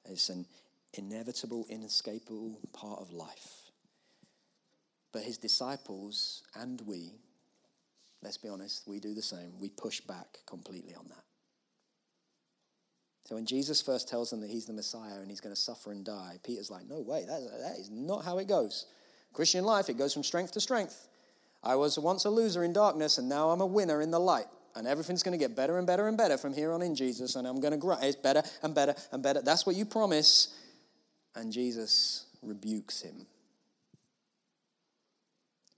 [0.07, 0.47] It's an
[0.93, 3.71] inevitable, inescapable part of life.
[5.13, 7.13] But his disciples and we,
[8.23, 9.59] let's be honest, we do the same.
[9.61, 11.25] We push back completely on that.
[13.25, 15.93] So when Jesus first tells them that he's the Messiah and he's going to suffer
[15.93, 18.87] and die, Peter's like, no way, that, that is not how it goes.
[19.33, 21.09] Christian life, it goes from strength to strength.
[21.63, 24.47] I was once a loser in darkness, and now I'm a winner in the light.
[24.77, 27.37] And everything's going to get better and better and better from here on in Jesus,
[27.37, 27.97] and I'm going to grow.
[28.03, 29.41] It's better and better and better.
[29.41, 30.55] That's what you promise.
[31.37, 33.27] And Jesus rebukes him.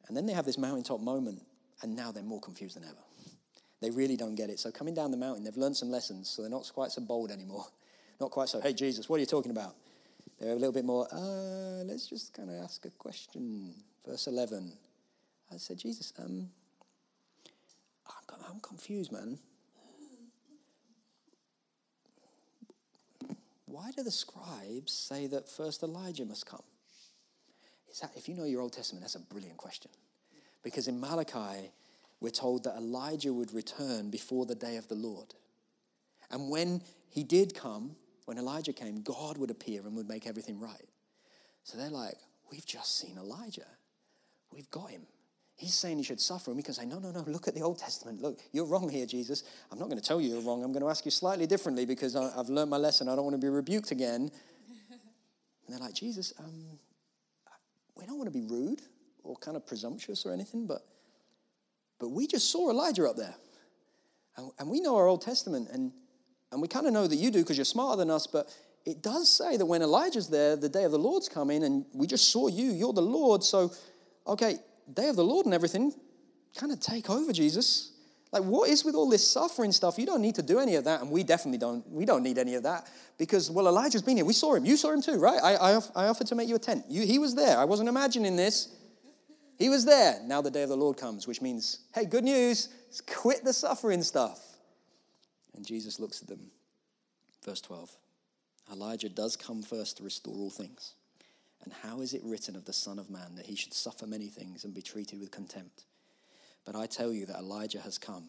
[0.09, 1.43] And then they have this mountaintop moment,
[1.83, 2.97] and now they're more confused than ever.
[3.83, 4.59] They really don't get it.
[4.59, 7.31] So, coming down the mountain, they've learned some lessons, so they're not quite so bold
[7.31, 7.67] anymore.
[8.19, 9.75] Not quite so, hey, Jesus, what are you talking about?
[10.41, 13.75] They're a little bit more, uh, let's just kind of ask a question.
[14.07, 14.73] Verse 11.
[15.53, 16.49] I said, Jesus, um,
[18.57, 19.39] I'm confused, man.
[23.67, 26.63] Why do the scribes say that first Elijah must come?
[27.91, 29.91] Is that, if you know your Old Testament, that's a brilliant question.
[30.63, 31.71] Because in Malachi,
[32.21, 35.35] we're told that Elijah would return before the day of the Lord.
[36.31, 40.59] And when he did come, when Elijah came, God would appear and would make everything
[40.59, 40.89] right.
[41.65, 42.17] So they're like,
[42.51, 43.67] We've just seen Elijah.
[44.53, 45.03] we've got him.
[45.57, 47.63] He's saying he should suffer, and we can say, No, no, no, look at the
[47.63, 48.21] Old Testament.
[48.21, 49.43] Look, you're wrong here, Jesus.
[49.73, 50.63] I'm not going to tell you you're wrong.
[50.63, 53.09] I'm going to ask you slightly differently because I've learned my lesson.
[53.09, 54.31] I don't want to be rebuked again.
[54.91, 56.79] And they're like, Jesus, um,
[57.97, 58.83] we don't want to be rude
[59.25, 60.83] or kind of presumptuous or anything, but,
[61.99, 63.35] but we just saw Elijah up there.
[64.37, 65.91] And, and we know our Old Testament, and,
[66.53, 69.03] and we kind of know that you do because you're smarter than us, but it
[69.03, 72.31] does say that when Elijah's there, the day of the Lord's coming, and we just
[72.31, 73.43] saw you, you're the Lord.
[73.43, 73.73] So,
[74.27, 74.59] okay,
[74.93, 75.93] day of the Lord and everything,
[76.57, 77.93] kind of take over, Jesus.
[78.33, 79.99] Like, what is with all this suffering stuff?
[79.99, 81.89] You don't need to do any of that, and we definitely don't.
[81.89, 84.27] We don't need any of that because, well, Elijah's been here.
[84.27, 84.65] We saw him.
[84.65, 85.41] You saw him too, right?
[85.43, 86.85] I, I, I offered to make you a tent.
[86.89, 87.57] You, he was there.
[87.57, 88.69] I wasn't imagining this.
[89.59, 90.21] He was there.
[90.25, 92.69] Now the day of the Lord comes, which means, hey, good news.
[93.07, 94.41] Quit the suffering stuff.
[95.55, 96.51] And Jesus looks at them.
[97.45, 97.97] Verse 12
[98.73, 100.95] Elijah does come first to restore all things.
[101.67, 104.29] And how is it written of the Son of Man that he should suffer many
[104.29, 105.85] things and be treated with contempt?
[106.65, 108.29] But I tell you that Elijah has come,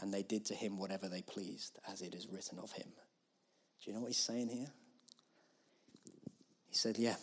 [0.00, 2.88] and they did to him whatever they pleased, as it is written of him.
[3.80, 4.66] Do you know what he's saying here?
[6.66, 7.14] He said, Yeah,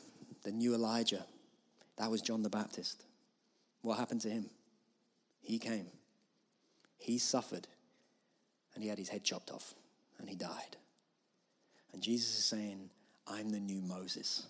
[0.43, 1.25] the new Elijah.
[1.97, 3.03] That was John the Baptist.
[3.81, 4.49] What happened to him?
[5.41, 5.87] He came,
[6.97, 7.67] he suffered,
[8.73, 9.73] and he had his head chopped off,
[10.17, 10.77] and he died.
[11.91, 12.89] And Jesus is saying,
[13.27, 14.47] I'm the new Moses.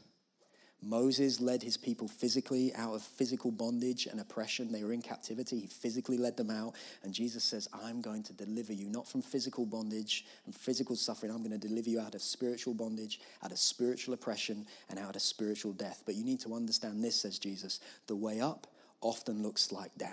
[0.83, 4.71] Moses led his people physically out of physical bondage and oppression.
[4.71, 5.59] They were in captivity.
[5.59, 6.75] He physically led them out.
[7.03, 11.31] And Jesus says, I'm going to deliver you, not from physical bondage and physical suffering.
[11.31, 15.15] I'm going to deliver you out of spiritual bondage, out of spiritual oppression, and out
[15.15, 16.01] of spiritual death.
[16.05, 18.65] But you need to understand this, says Jesus the way up
[19.01, 20.11] often looks like down.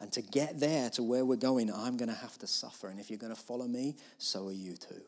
[0.00, 2.88] And to get there to where we're going, I'm going to have to suffer.
[2.88, 5.00] And if you're going to follow me, so are you too.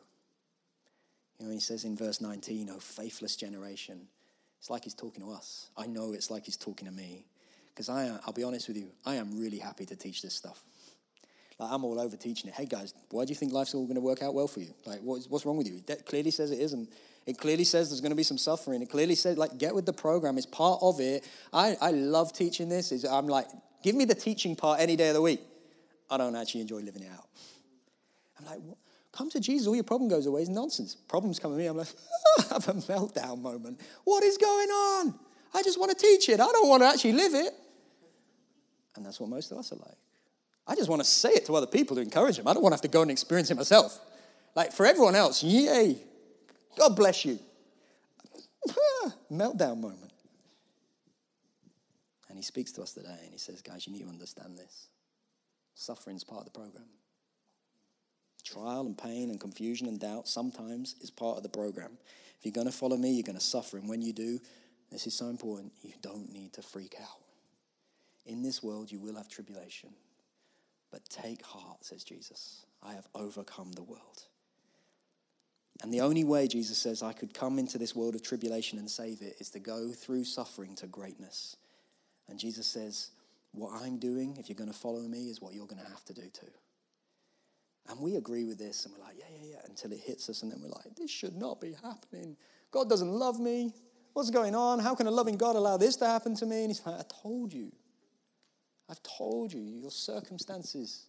[1.39, 4.07] You know, he says in verse 19, oh, faithless generation.
[4.59, 5.69] It's like he's talking to us.
[5.77, 7.25] I know it's like he's talking to me.
[7.69, 10.63] Because I'll be honest with you, I am really happy to teach this stuff.
[11.59, 12.55] Like, I'm all over teaching it.
[12.55, 14.73] Hey, guys, why do you think life's all going to work out well for you?
[14.85, 15.81] Like, what's, what's wrong with you?
[15.85, 16.89] That clearly says it isn't.
[17.27, 18.81] It clearly says there's going to be some suffering.
[18.81, 20.37] It clearly says, like, get with the program.
[20.37, 21.27] It's part of it.
[21.53, 22.91] I, I love teaching this.
[22.91, 23.47] Is I'm like,
[23.83, 25.41] give me the teaching part any day of the week.
[26.09, 27.27] I don't actually enjoy living it out.
[28.39, 28.77] I'm like, what?
[29.17, 30.41] Come to Jesus, all your problem goes away.
[30.41, 30.93] It's nonsense.
[30.93, 31.65] Problems come to me.
[31.65, 31.87] I'm like,
[32.37, 33.81] I have a meltdown moment.
[34.03, 35.15] What is going on?
[35.55, 36.39] I just want to teach it.
[36.39, 37.51] I don't want to actually live it.
[38.95, 39.97] And that's what most of us are like.
[40.67, 42.47] I just want to say it to other people to encourage them.
[42.47, 43.99] I don't want to have to go and experience it myself.
[44.55, 45.97] Like for everyone else, yay,
[46.77, 47.39] God bless you.
[49.31, 50.11] meltdown moment.
[52.29, 54.89] And he speaks to us today and he says, guys, you need to understand this.
[55.73, 56.85] Suffering's part of the program.
[58.47, 61.97] Trial and pain and confusion and doubt sometimes is part of the program.
[62.39, 63.77] If you're going to follow me, you're going to suffer.
[63.77, 64.39] And when you do,
[64.89, 67.19] this is so important, you don't need to freak out.
[68.25, 69.89] In this world, you will have tribulation.
[70.91, 72.65] But take heart, says Jesus.
[72.81, 74.23] I have overcome the world.
[75.83, 78.89] And the only way, Jesus says, I could come into this world of tribulation and
[78.89, 81.57] save it is to go through suffering to greatness.
[82.29, 83.11] And Jesus says,
[83.51, 86.05] What I'm doing, if you're going to follow me, is what you're going to have
[86.05, 86.47] to do too.
[87.89, 90.43] And we agree with this and we're like, yeah, yeah, yeah, until it hits us.
[90.43, 92.35] And then we're like, this should not be happening.
[92.71, 93.73] God doesn't love me.
[94.13, 94.79] What's going on?
[94.79, 96.61] How can a loving God allow this to happen to me?
[96.61, 97.71] And he's like, I told you.
[98.89, 101.05] I've told you, your circumstances.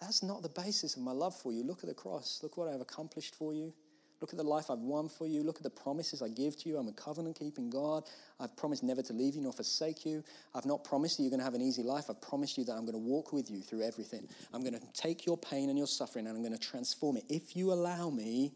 [0.00, 1.64] That's not the basis of my love for you.
[1.64, 2.40] Look at the cross.
[2.42, 3.72] Look what I've accomplished for you.
[4.20, 5.44] Look at the life I've won for you.
[5.44, 6.76] Look at the promises I give to you.
[6.76, 8.04] I'm a covenant keeping God.
[8.40, 10.24] I've promised never to leave you nor forsake you.
[10.54, 12.06] I've not promised you you're going to have an easy life.
[12.10, 14.28] I've promised you that I'm going to walk with you through everything.
[14.52, 17.24] I'm going to take your pain and your suffering and I'm going to transform it
[17.28, 18.54] if you allow me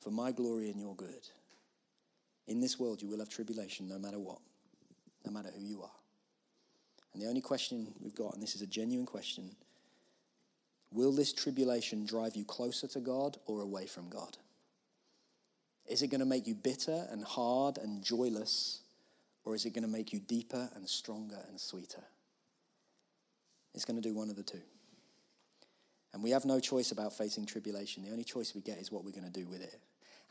[0.00, 1.28] for my glory and your good.
[2.46, 4.38] In this world, you will have tribulation no matter what,
[5.24, 5.90] no matter who you are.
[7.14, 9.54] And the only question we've got, and this is a genuine question
[10.92, 14.36] will this tribulation drive you closer to God or away from God?
[15.88, 18.80] Is it going to make you bitter and hard and joyless,
[19.44, 22.04] or is it going to make you deeper and stronger and sweeter?
[23.74, 24.60] It's going to do one of the two.
[26.12, 28.04] And we have no choice about facing tribulation.
[28.04, 29.80] The only choice we get is what we're going to do with it.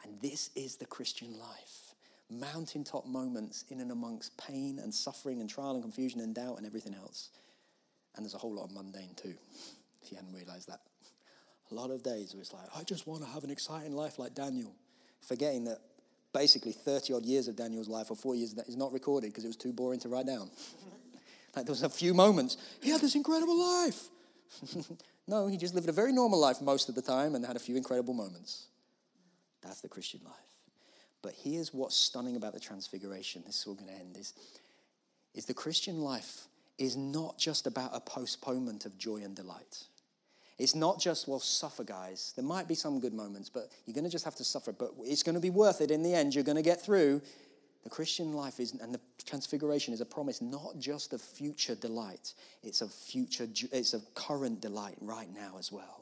[0.04, 1.96] And this is the Christian life
[2.32, 6.66] mountaintop moments in and amongst pain and suffering and trial and confusion and doubt and
[6.66, 7.30] everything else.
[8.16, 9.36] And there's a whole lot of mundane too,
[10.02, 10.82] if you hadn't realized that.
[11.72, 14.20] A lot of days where it's like, I just want to have an exciting life
[14.20, 14.74] like Daniel
[15.22, 15.80] forgetting that
[16.34, 19.44] basically 30 odd years of Daniel's life or four years that is not recorded because
[19.44, 20.50] it was too boring to write down.
[21.56, 24.10] like there was a few moments, he had this incredible life.
[25.28, 27.60] no, he just lived a very normal life most of the time and had a
[27.60, 28.68] few incredible moments.
[29.62, 30.34] That's the Christian life.
[31.22, 33.44] But here's what's stunning about the transfiguration.
[33.46, 34.34] This is all going to end is
[35.34, 36.48] is the Christian life
[36.78, 39.86] is not just about a postponement of joy and delight.
[40.62, 42.34] It's not just, well, suffer, guys.
[42.36, 44.72] There might be some good moments, but you're going to just have to suffer.
[44.72, 46.36] But it's going to be worth it in the end.
[46.36, 47.24] You're going to get through.
[47.84, 52.36] The Christian life is, and the transfiguration is a promise not just of future delight,
[52.62, 56.01] it's a future, it's a current delight right now as well.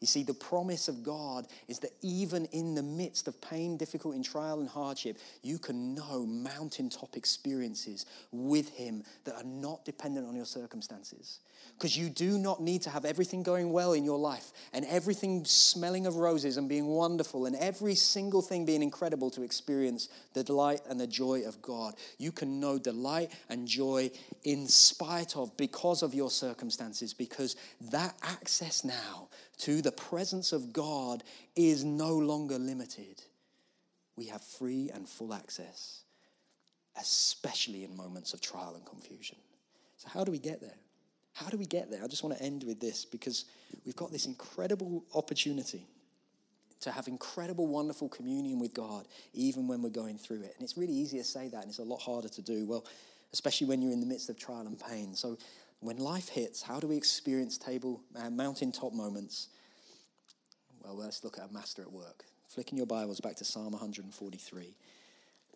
[0.00, 4.16] You see, the promise of God is that even in the midst of pain, difficulty,
[4.16, 10.26] and trial and hardship, you can know mountaintop experiences with Him that are not dependent
[10.26, 11.40] on your circumstances.
[11.76, 15.44] Because you do not need to have everything going well in your life and everything
[15.44, 20.42] smelling of roses and being wonderful and every single thing being incredible to experience the
[20.42, 21.94] delight and the joy of God.
[22.18, 24.10] You can know delight and joy
[24.44, 27.56] in spite of, because of your circumstances, because
[27.90, 29.28] that access now
[29.58, 31.22] to the presence of God
[31.56, 33.22] is no longer limited.
[34.16, 36.02] We have free and full access,
[36.98, 39.36] especially in moments of trial and confusion.
[39.96, 40.76] So, how do we get there?
[41.32, 42.02] How do we get there?
[42.02, 43.44] I just want to end with this because
[43.84, 45.86] we've got this incredible opportunity
[46.80, 50.54] to have incredible, wonderful communion with God, even when we're going through it.
[50.56, 52.66] And it's really easy to say that, and it's a lot harder to do.
[52.66, 52.84] Well,
[53.32, 55.14] especially when you're in the midst of trial and pain.
[55.14, 55.38] So,
[55.80, 59.48] when life hits, how do we experience table, uh, mountaintop moments?
[60.90, 62.24] Uh, well, let's look at a master at work.
[62.48, 64.74] Flicking your Bibles back to Psalm 143.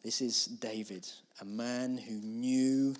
[0.02, 1.08] This is David,
[1.40, 2.94] a man who knew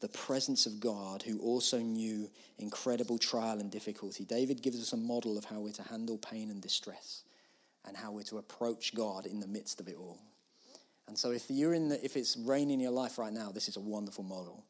[0.00, 4.24] the presence of God, who also knew incredible trial and difficulty.
[4.24, 7.22] David gives us a model of how we're to handle pain and distress
[7.86, 10.18] and how we're to approach God in the midst of it all.
[11.06, 13.68] And so if you're in the, if it's raining in your life right now, this
[13.68, 14.64] is a wonderful model.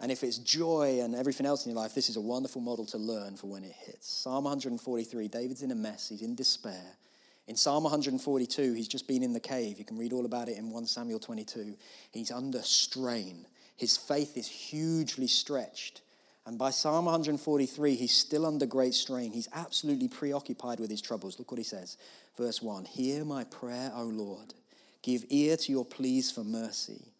[0.00, 2.84] And if it's joy and everything else in your life, this is a wonderful model
[2.86, 4.08] to learn for when it hits.
[4.08, 6.96] Psalm 143, David's in a mess, he's in despair.
[7.46, 9.78] In Psalm 142, he's just been in the cave.
[9.78, 11.76] You can read all about it in 1 Samuel 22.
[12.10, 13.46] He's under strain.
[13.76, 16.00] His faith is hugely stretched.
[16.46, 19.32] And by Psalm 143, he's still under great strain.
[19.32, 21.38] He's absolutely preoccupied with his troubles.
[21.38, 21.96] Look what he says.
[22.36, 24.54] Verse 1 Hear my prayer, O Lord.
[25.02, 27.13] Give ear to your pleas for mercy.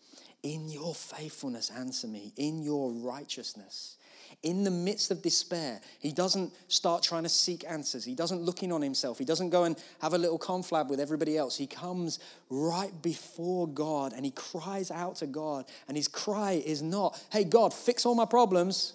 [0.44, 2.32] In your faithfulness, answer me.
[2.36, 3.96] In your righteousness.
[4.42, 8.04] In the midst of despair, he doesn't start trying to seek answers.
[8.04, 9.18] He doesn't look in on himself.
[9.18, 11.56] He doesn't go and have a little conflab with everybody else.
[11.56, 12.18] He comes
[12.50, 15.64] right before God and he cries out to God.
[15.88, 18.92] And his cry is not, hey, God, fix all my problems.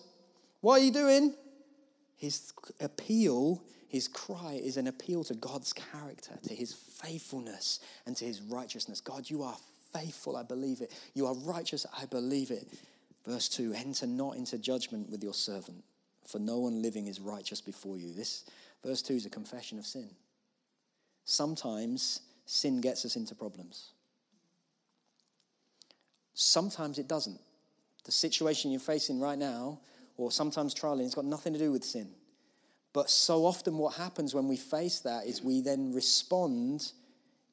[0.62, 1.34] What are you doing?
[2.16, 8.26] His appeal, his cry is an appeal to God's character, to his faithfulness, and to
[8.26, 9.02] his righteousness.
[9.02, 9.58] God, you are
[9.94, 10.92] faithful, I believe it.
[11.14, 12.68] You are righteous, I believe it.
[13.26, 15.84] Verse 2 Enter not into judgment with your servant,
[16.26, 18.14] for no one living is righteous before you.
[18.14, 18.46] This
[18.84, 20.10] verse 2 is a confession of sin.
[21.26, 23.92] Sometimes sin gets us into problems,
[26.34, 27.40] sometimes it doesn't.
[28.06, 29.82] The situation you're facing right now,
[30.18, 32.10] or sometimes trialing, it's got nothing to do with sin.
[32.94, 36.92] But so often, what happens when we face that is we then respond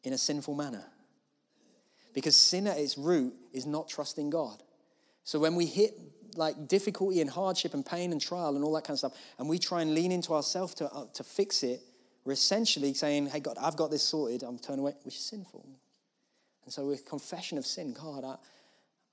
[0.02, 0.84] in a sinful manner.
[2.16, 4.62] Because sin at its root is not trusting God.
[5.22, 5.92] So when we hit
[6.34, 9.50] like difficulty and hardship and pain and trial and all that kind of stuff, and
[9.50, 11.82] we try and lean into ourselves to, uh, to fix it,
[12.24, 14.42] we're essentially saying, Hey, God, I've got this sorted.
[14.42, 15.66] I'm turning away, which is sinful.
[16.64, 18.36] And so, with confession of sin, God, I,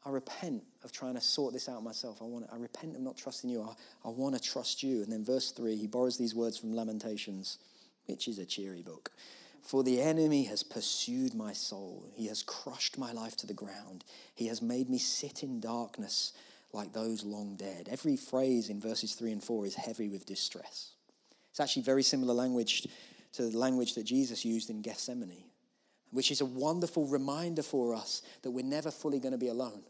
[0.07, 2.19] I repent of trying to sort this out myself.
[2.21, 3.63] I, want to I repent of not trusting you.
[3.63, 5.03] I, I want to trust you.
[5.03, 7.57] And then, verse 3, he borrows these words from Lamentations,
[8.05, 9.11] which is a cheery book.
[9.63, 12.05] For the enemy has pursued my soul.
[12.13, 14.03] He has crushed my life to the ground.
[14.35, 16.33] He has made me sit in darkness
[16.73, 17.87] like those long dead.
[17.89, 20.91] Every phrase in verses 3 and 4 is heavy with distress.
[21.49, 22.87] It's actually very similar language
[23.33, 25.45] to the language that Jesus used in Gethsemane,
[26.11, 29.83] which is a wonderful reminder for us that we're never fully going to be alone.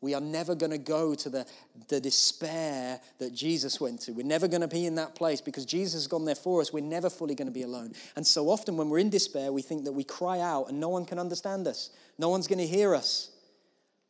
[0.00, 1.46] We are never going to go to the,
[1.88, 4.12] the despair that Jesus went to.
[4.12, 6.72] We're never going to be in that place because Jesus has gone there for us.
[6.72, 7.92] We're never fully going to be alone.
[8.14, 10.88] And so often when we're in despair, we think that we cry out and no
[10.88, 13.30] one can understand us, no one's going to hear us.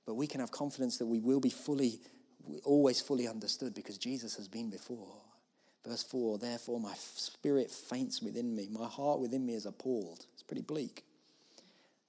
[0.06, 2.00] But we can have confidence that we will be fully,
[2.64, 5.22] always fully understood because Jesus has been before.
[5.84, 10.26] Verse 4 Therefore, my spirit faints within me, my heart within me is appalled.
[10.34, 11.04] It's pretty bleak.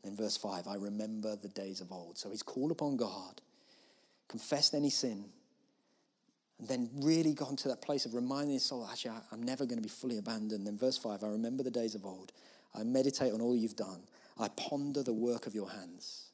[0.04, 2.18] In verse 5, I remember the days of old.
[2.18, 3.42] So he's called upon God
[4.28, 5.26] confessed any sin,
[6.60, 9.78] and then really gone to that place of reminding his soul, actually, I'm never going
[9.78, 10.66] to be fully abandoned.
[10.66, 12.32] Then, verse 5, I remember the days of old.
[12.74, 14.02] I meditate on all you've done.
[14.40, 16.26] I ponder the work of your hands.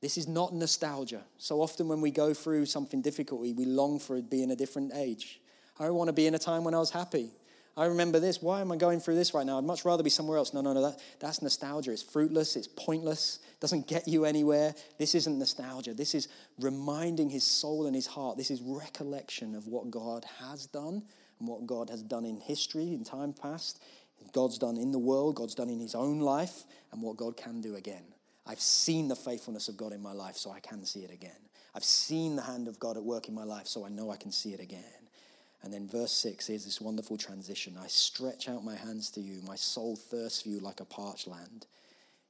[0.00, 1.22] This is not nostalgia.
[1.38, 4.50] So often, when we go through something difficult, we long for it to be in
[4.50, 5.40] a different age.
[5.78, 7.30] I want to be in a time when I was happy.
[7.76, 8.42] I remember this.
[8.42, 9.56] Why am I going through this right now?
[9.56, 10.52] I'd much rather be somewhere else.
[10.52, 10.82] No, no, no.
[10.82, 11.92] That, that's nostalgia.
[11.92, 12.54] It's fruitless.
[12.54, 13.38] It's pointless.
[13.50, 14.74] It doesn't get you anywhere.
[14.98, 15.94] This isn't nostalgia.
[15.94, 16.28] This is
[16.60, 18.36] reminding his soul and his heart.
[18.36, 21.02] This is recollection of what God has done
[21.38, 23.82] and what God has done in history, in time past.
[24.32, 27.60] God's done in the world, God's done in his own life, and what God can
[27.60, 28.04] do again.
[28.46, 31.30] I've seen the faithfulness of God in my life, so I can see it again.
[31.74, 34.16] I've seen the hand of God at work in my life, so I know I
[34.16, 35.01] can see it again.
[35.62, 37.76] And then verse 6 is this wonderful transition.
[37.80, 39.40] I stretch out my hands to you.
[39.46, 41.66] My soul thirsts for you like a parched land.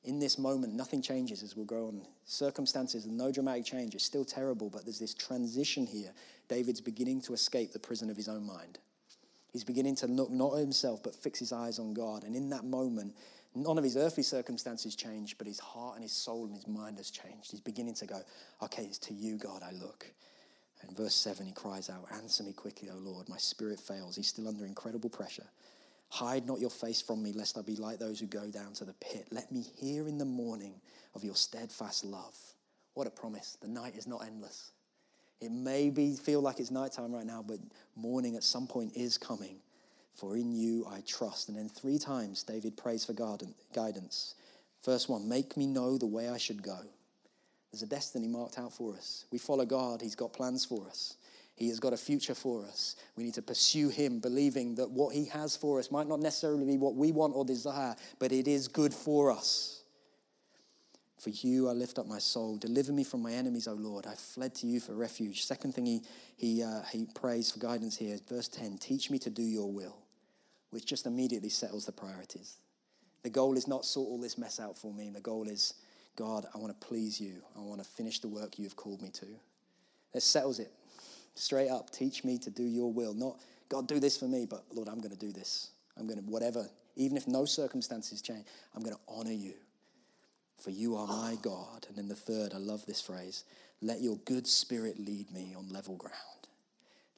[0.05, 2.03] In this moment, nothing changes as we'll go on.
[2.25, 3.95] Circumstances, and no dramatic change.
[3.95, 6.13] It's still terrible, but there's this transition here.
[6.49, 8.79] David's beginning to escape the prison of his own mind.
[9.53, 12.25] He's beginning to look not at himself, but fix his eyes on God.
[12.25, 13.15] And in that moment,
[13.55, 16.99] none of his earthly circumstances change, but his heart and his soul and his mind
[16.99, 17.51] has changed.
[17.51, 18.21] He's beginning to go,
[18.63, 20.07] okay, it's to you, God, I look.
[20.87, 23.29] And verse 7, he cries out, Answer me quickly, O Lord.
[23.29, 24.17] My spirit fails.
[24.17, 25.47] He's still under incredible pressure.
[26.09, 28.85] Hide not your face from me, lest I be like those who go down to
[28.85, 29.29] the pit.
[29.31, 30.75] Let me hear in the morning
[31.15, 32.37] of your steadfast love.
[32.95, 33.57] What a promise.
[33.63, 34.73] The night is not endless.
[35.41, 37.59] It may be, feel like it's nighttime right now, but
[37.97, 39.57] morning at some point is coming.
[40.13, 41.49] For in you I trust.
[41.49, 44.35] And then three times David prays for guidance.
[44.83, 46.79] First one, make me know the way I should go.
[47.73, 49.25] There's a destiny marked out for us.
[49.33, 51.17] We follow God, He's got plans for us.
[51.55, 52.97] He has got a future for us.
[53.17, 56.67] We need to pursue Him, believing that what He has for us might not necessarily
[56.67, 59.83] be what we want or desire, but it is good for us.
[61.19, 62.57] For you I lift up my soul.
[62.57, 64.07] Deliver me from my enemies, O Lord.
[64.07, 65.45] I fled to you for refuge.
[65.45, 66.03] Second thing he,
[66.37, 69.97] he, uh, he prays for guidance here, verse 10 Teach me to do your will,
[70.71, 72.57] which just immediately settles the priorities.
[73.23, 75.11] The goal is not sort all this mess out for me.
[75.11, 75.75] The goal is
[76.17, 77.43] God, I want to please you.
[77.57, 79.27] I want to finish the work you have called me to.
[80.13, 80.71] That settles it
[81.35, 81.91] straight up.
[81.91, 83.15] Teach me to do your will.
[83.15, 83.39] Not,
[83.69, 85.71] God, do this for me, but Lord, I'm going to do this.
[85.97, 88.45] I'm going to, whatever, even if no circumstances change,
[88.75, 89.55] I'm going to honor you.
[90.59, 91.87] For you are my God.
[91.89, 93.45] And then the third, I love this phrase
[93.85, 96.15] let your good spirit lead me on level ground.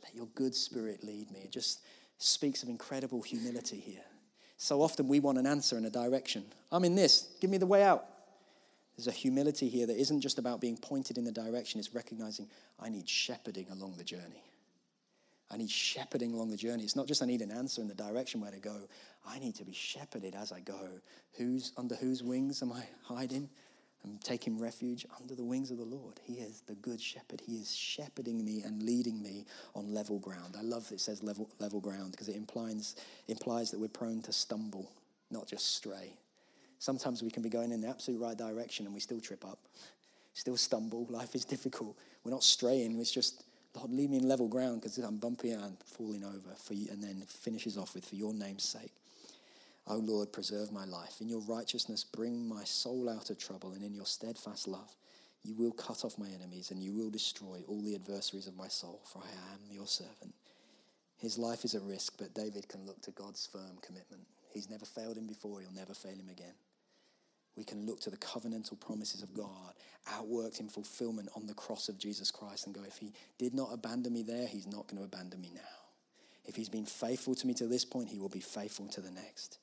[0.03, 1.41] Let your good spirit lead me.
[1.45, 1.83] It just
[2.17, 4.05] speaks of incredible humility here.
[4.57, 6.45] So often we want an answer and a direction.
[6.73, 8.07] I'm in this, give me the way out.
[8.97, 12.49] There's a humility here that isn't just about being pointed in the direction, it's recognizing
[12.79, 14.43] I need shepherding along the journey.
[15.51, 16.85] I need shepherding along the journey.
[16.85, 18.89] It's not just I need an answer in the direction where to go.
[19.27, 20.89] I need to be shepherded as I go.
[21.37, 23.51] Who's under whose wings am I hiding?
[24.05, 26.21] I'm taking refuge under the wings of the Lord.
[26.23, 27.41] He is the good shepherd.
[27.45, 30.57] He is shepherding me and leading me on level ground.
[30.59, 32.97] I love that it says level, level ground because it implies,
[33.29, 34.93] implies that we're prone to stumble,
[35.31, 36.19] not just stray.
[36.79, 39.59] Sometimes we can be going in the absolute right direction and we still trip up,
[40.35, 41.07] still stumble.
[41.11, 41.97] Life is difficult.
[42.25, 42.99] We're not straying.
[42.99, 43.45] It's just,
[43.75, 46.55] Lord, leave me in level ground because I'm bumpy and falling over.
[46.59, 48.93] For you, and then finishes off with, for your name's sake.
[49.87, 51.21] O Lord, preserve my life.
[51.21, 54.95] In your righteousness, bring my soul out of trouble, and in your steadfast love,
[55.43, 58.69] you will cut off my enemies, and you will destroy all the adversaries of my
[58.69, 60.33] soul, for I am your servant.
[61.19, 64.23] His life is at risk, but David can look to God's firm commitment.
[64.53, 66.55] He's never failed him before, he'll never fail him again.
[67.57, 69.75] We can look to the covenantal promises of God,
[70.09, 73.71] outworked in fulfillment on the cross of Jesus Christ, and go, if he did not
[73.73, 75.61] abandon me there, he's not going to abandon me now.
[76.47, 79.11] If he's been faithful to me to this point, he will be faithful to the
[79.11, 79.59] next.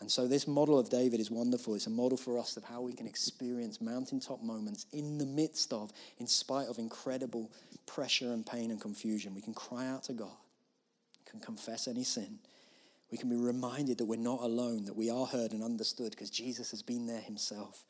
[0.00, 1.74] And so, this model of David is wonderful.
[1.74, 5.72] It's a model for us of how we can experience mountaintop moments in the midst
[5.74, 7.50] of, in spite of incredible
[7.86, 9.34] pressure and pain and confusion.
[9.34, 10.36] We can cry out to God,
[11.18, 12.38] we can confess any sin.
[13.10, 16.30] We can be reminded that we're not alone, that we are heard and understood because
[16.30, 17.84] Jesus has been there himself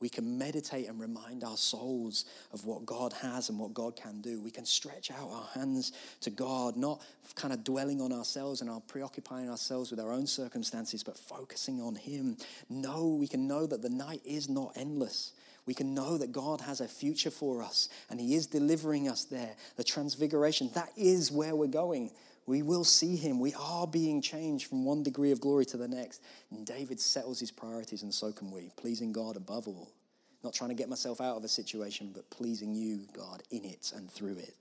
[0.00, 4.20] we can meditate and remind our souls of what God has and what God can
[4.20, 4.38] do.
[4.38, 7.00] We can stretch out our hands to God, not
[7.36, 11.80] kind of dwelling on ourselves and our preoccupying ourselves with our own circumstances, but focusing
[11.80, 12.36] on Him.
[12.68, 15.32] No, we can know that the night is not endless.
[15.64, 19.24] We can know that God has a future for us and He is delivering us
[19.24, 19.54] there.
[19.76, 22.10] The transfiguration, that is where we're going.
[22.46, 23.40] We will see him.
[23.40, 26.22] We are being changed from one degree of glory to the next.
[26.50, 29.90] And David settles his priorities, and so can we, pleasing God above all.
[30.42, 33.92] Not trying to get myself out of a situation, but pleasing you, God, in it
[33.96, 34.54] and through it.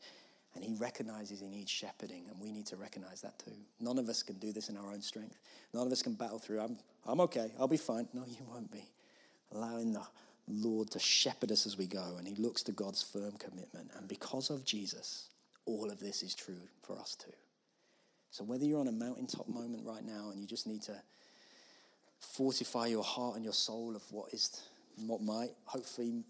[0.56, 3.52] And he recognizes he needs shepherding, and we need to recognize that too.
[3.82, 5.38] None of us can do this in our own strength.
[5.74, 6.62] None of us can battle through.
[6.62, 7.52] I'm, I'm okay.
[7.60, 8.08] I'll be fine.
[8.14, 8.88] No, you won't be.
[9.52, 10.04] Allowing the
[10.48, 13.92] Lord to shepherd us as we go, and he looks to God's firm commitment.
[13.98, 15.28] And because of Jesus,
[15.66, 17.32] all of this is true for us too.
[18.34, 20.96] So, whether you're on a mountaintop moment right now and you just need to
[22.20, 24.64] fortify your heart and your soul of what is,
[25.06, 26.24] what might, hopefully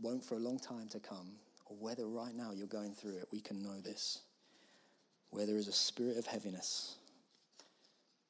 [0.00, 1.32] won't for a long time to come,
[1.66, 4.20] or whether right now you're going through it, we can know this.
[5.30, 6.94] Where there is a spirit of heaviness,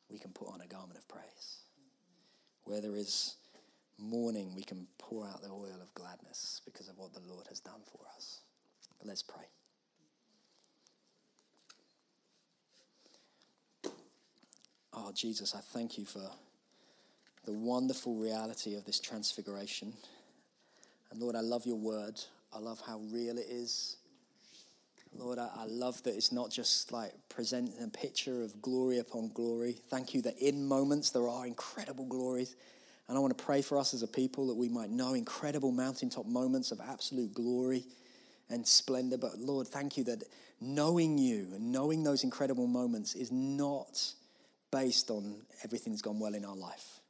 [0.09, 1.59] we can put on a garment of praise.
[2.65, 3.35] Where there is
[3.99, 7.61] mourning, we can pour out the oil of gladness because of what the Lord has
[7.61, 8.41] done for us.
[8.99, 9.45] But let's pray.
[14.93, 16.31] Oh, Jesus, I thank you for
[17.45, 19.93] the wonderful reality of this transfiguration.
[21.11, 22.21] And Lord, I love your word.
[22.55, 23.97] I love how real it is.
[25.17, 29.31] Lord, I, I, love that it's not just like presenting a picture of glory upon
[29.33, 29.77] glory.
[29.89, 32.55] Thank you that in moments there are incredible glories.
[33.09, 35.73] And I want to pray for us as a people that we might know incredible
[35.73, 37.85] mountaintop moments of absolute glory
[38.51, 39.17] and splendor.
[39.17, 40.25] But Lord, thank you that
[40.61, 44.13] knowing you and knowing those incredible moments is not
[44.71, 47.01] based on everything that's gone well in our life.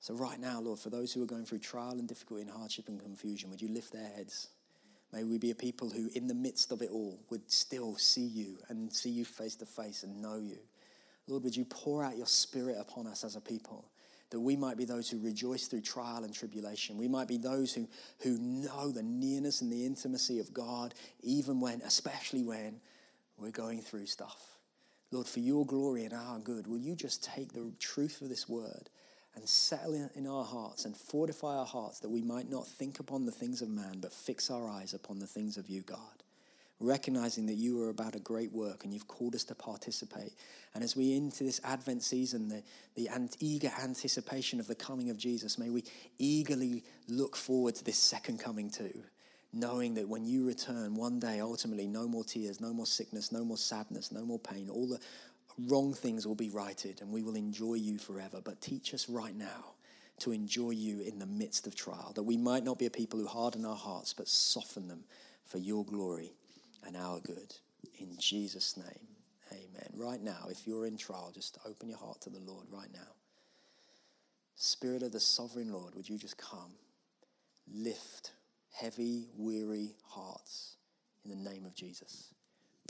[0.00, 2.88] So, right now, Lord, for those who are going through trial and difficulty and hardship
[2.88, 4.48] and confusion, would you lift their heads?
[5.12, 8.26] May we be a people who, in the midst of it all, would still see
[8.26, 10.58] you and see you face to face and know you.
[11.28, 13.90] Lord, would you pour out your spirit upon us as a people?
[14.30, 16.98] That we might be those who rejoice through trial and tribulation.
[16.98, 17.88] We might be those who,
[18.20, 22.80] who know the nearness and the intimacy of God, even when, especially when
[23.38, 24.55] we're going through stuff.
[25.12, 28.48] Lord, for your glory and our good, will you just take the truth of this
[28.48, 28.90] word
[29.36, 33.26] and settle in our hearts and fortify our hearts that we might not think upon
[33.26, 35.98] the things of man, but fix our eyes upon the things of you, God.
[36.80, 40.32] Recognizing that you are about a great work and you've called us to participate.
[40.74, 42.62] And as we into this Advent season, the,
[42.94, 43.08] the
[43.40, 45.84] eager anticipation of the coming of Jesus, may we
[46.18, 49.02] eagerly look forward to this second coming too
[49.56, 53.44] knowing that when you return one day, ultimately, no more tears, no more sickness, no
[53.44, 55.00] more sadness, no more pain, all the
[55.66, 58.40] wrong things will be righted and we will enjoy you forever.
[58.44, 59.74] But teach us right now
[60.20, 63.18] to enjoy you in the midst of trial, that we might not be a people
[63.18, 65.04] who harden our hearts, but soften them
[65.44, 66.32] for your glory
[66.86, 67.54] and our good.
[67.98, 69.08] In Jesus' name,
[69.52, 69.90] amen.
[69.94, 73.12] Right now, if you're in trial, just open your heart to the Lord right now.
[74.54, 76.72] Spirit of the sovereign Lord, would you just come,
[77.72, 78.32] lift
[78.78, 80.76] heavy, weary hearts
[81.24, 82.34] in the name of Jesus?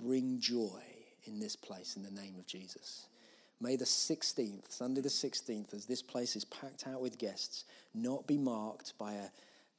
[0.03, 0.82] Bring joy
[1.24, 3.07] in this place in the name of Jesus.
[3.61, 7.64] May the 16th, Sunday the 16th, as this place is packed out with guests,
[7.95, 9.28] not be marked by a,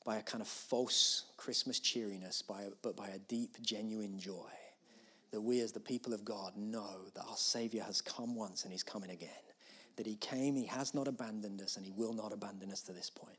[0.03, 4.49] by a kind of false Christmas cheeriness, by a, but by a deep, genuine joy.
[5.31, 8.71] That we, as the people of God, know that our Savior has come once and
[8.71, 9.29] He's coming again.
[9.97, 12.93] That He came, He has not abandoned us, and He will not abandon us to
[12.93, 13.37] this point.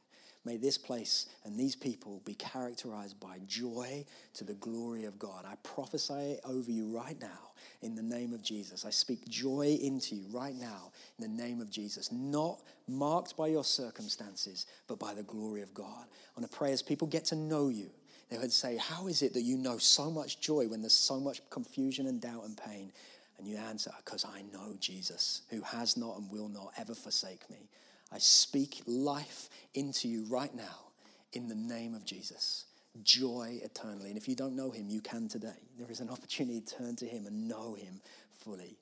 [0.49, 5.45] May this place and these people be characterized by joy to the glory of God.
[5.47, 7.51] I prophesy over you right now
[7.83, 8.87] in the name of Jesus.
[8.87, 13.49] I speak joy into you right now in the name of Jesus, not marked by
[13.49, 16.07] your circumstances, but by the glory of God.
[16.07, 17.91] I want to pray as people get to know you.
[18.31, 21.21] They would say, How is it that you know so much joy when there's so
[21.21, 22.91] much confusion and doubt and pain?
[23.37, 27.51] And you answer, Because I know Jesus, who has not and will not ever forsake
[27.51, 27.69] me.
[28.13, 30.93] I speak life into you right now
[31.33, 32.65] in the name of Jesus.
[33.03, 34.09] Joy eternally.
[34.09, 35.61] And if you don't know him, you can today.
[35.79, 38.01] There is an opportunity to turn to him and know him
[38.33, 38.79] fully.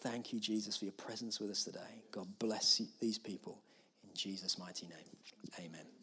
[0.00, 2.02] Thank you, Jesus, for your presence with us today.
[2.10, 3.60] God bless these people
[4.02, 5.16] in Jesus' mighty name.
[5.58, 5.93] Amen.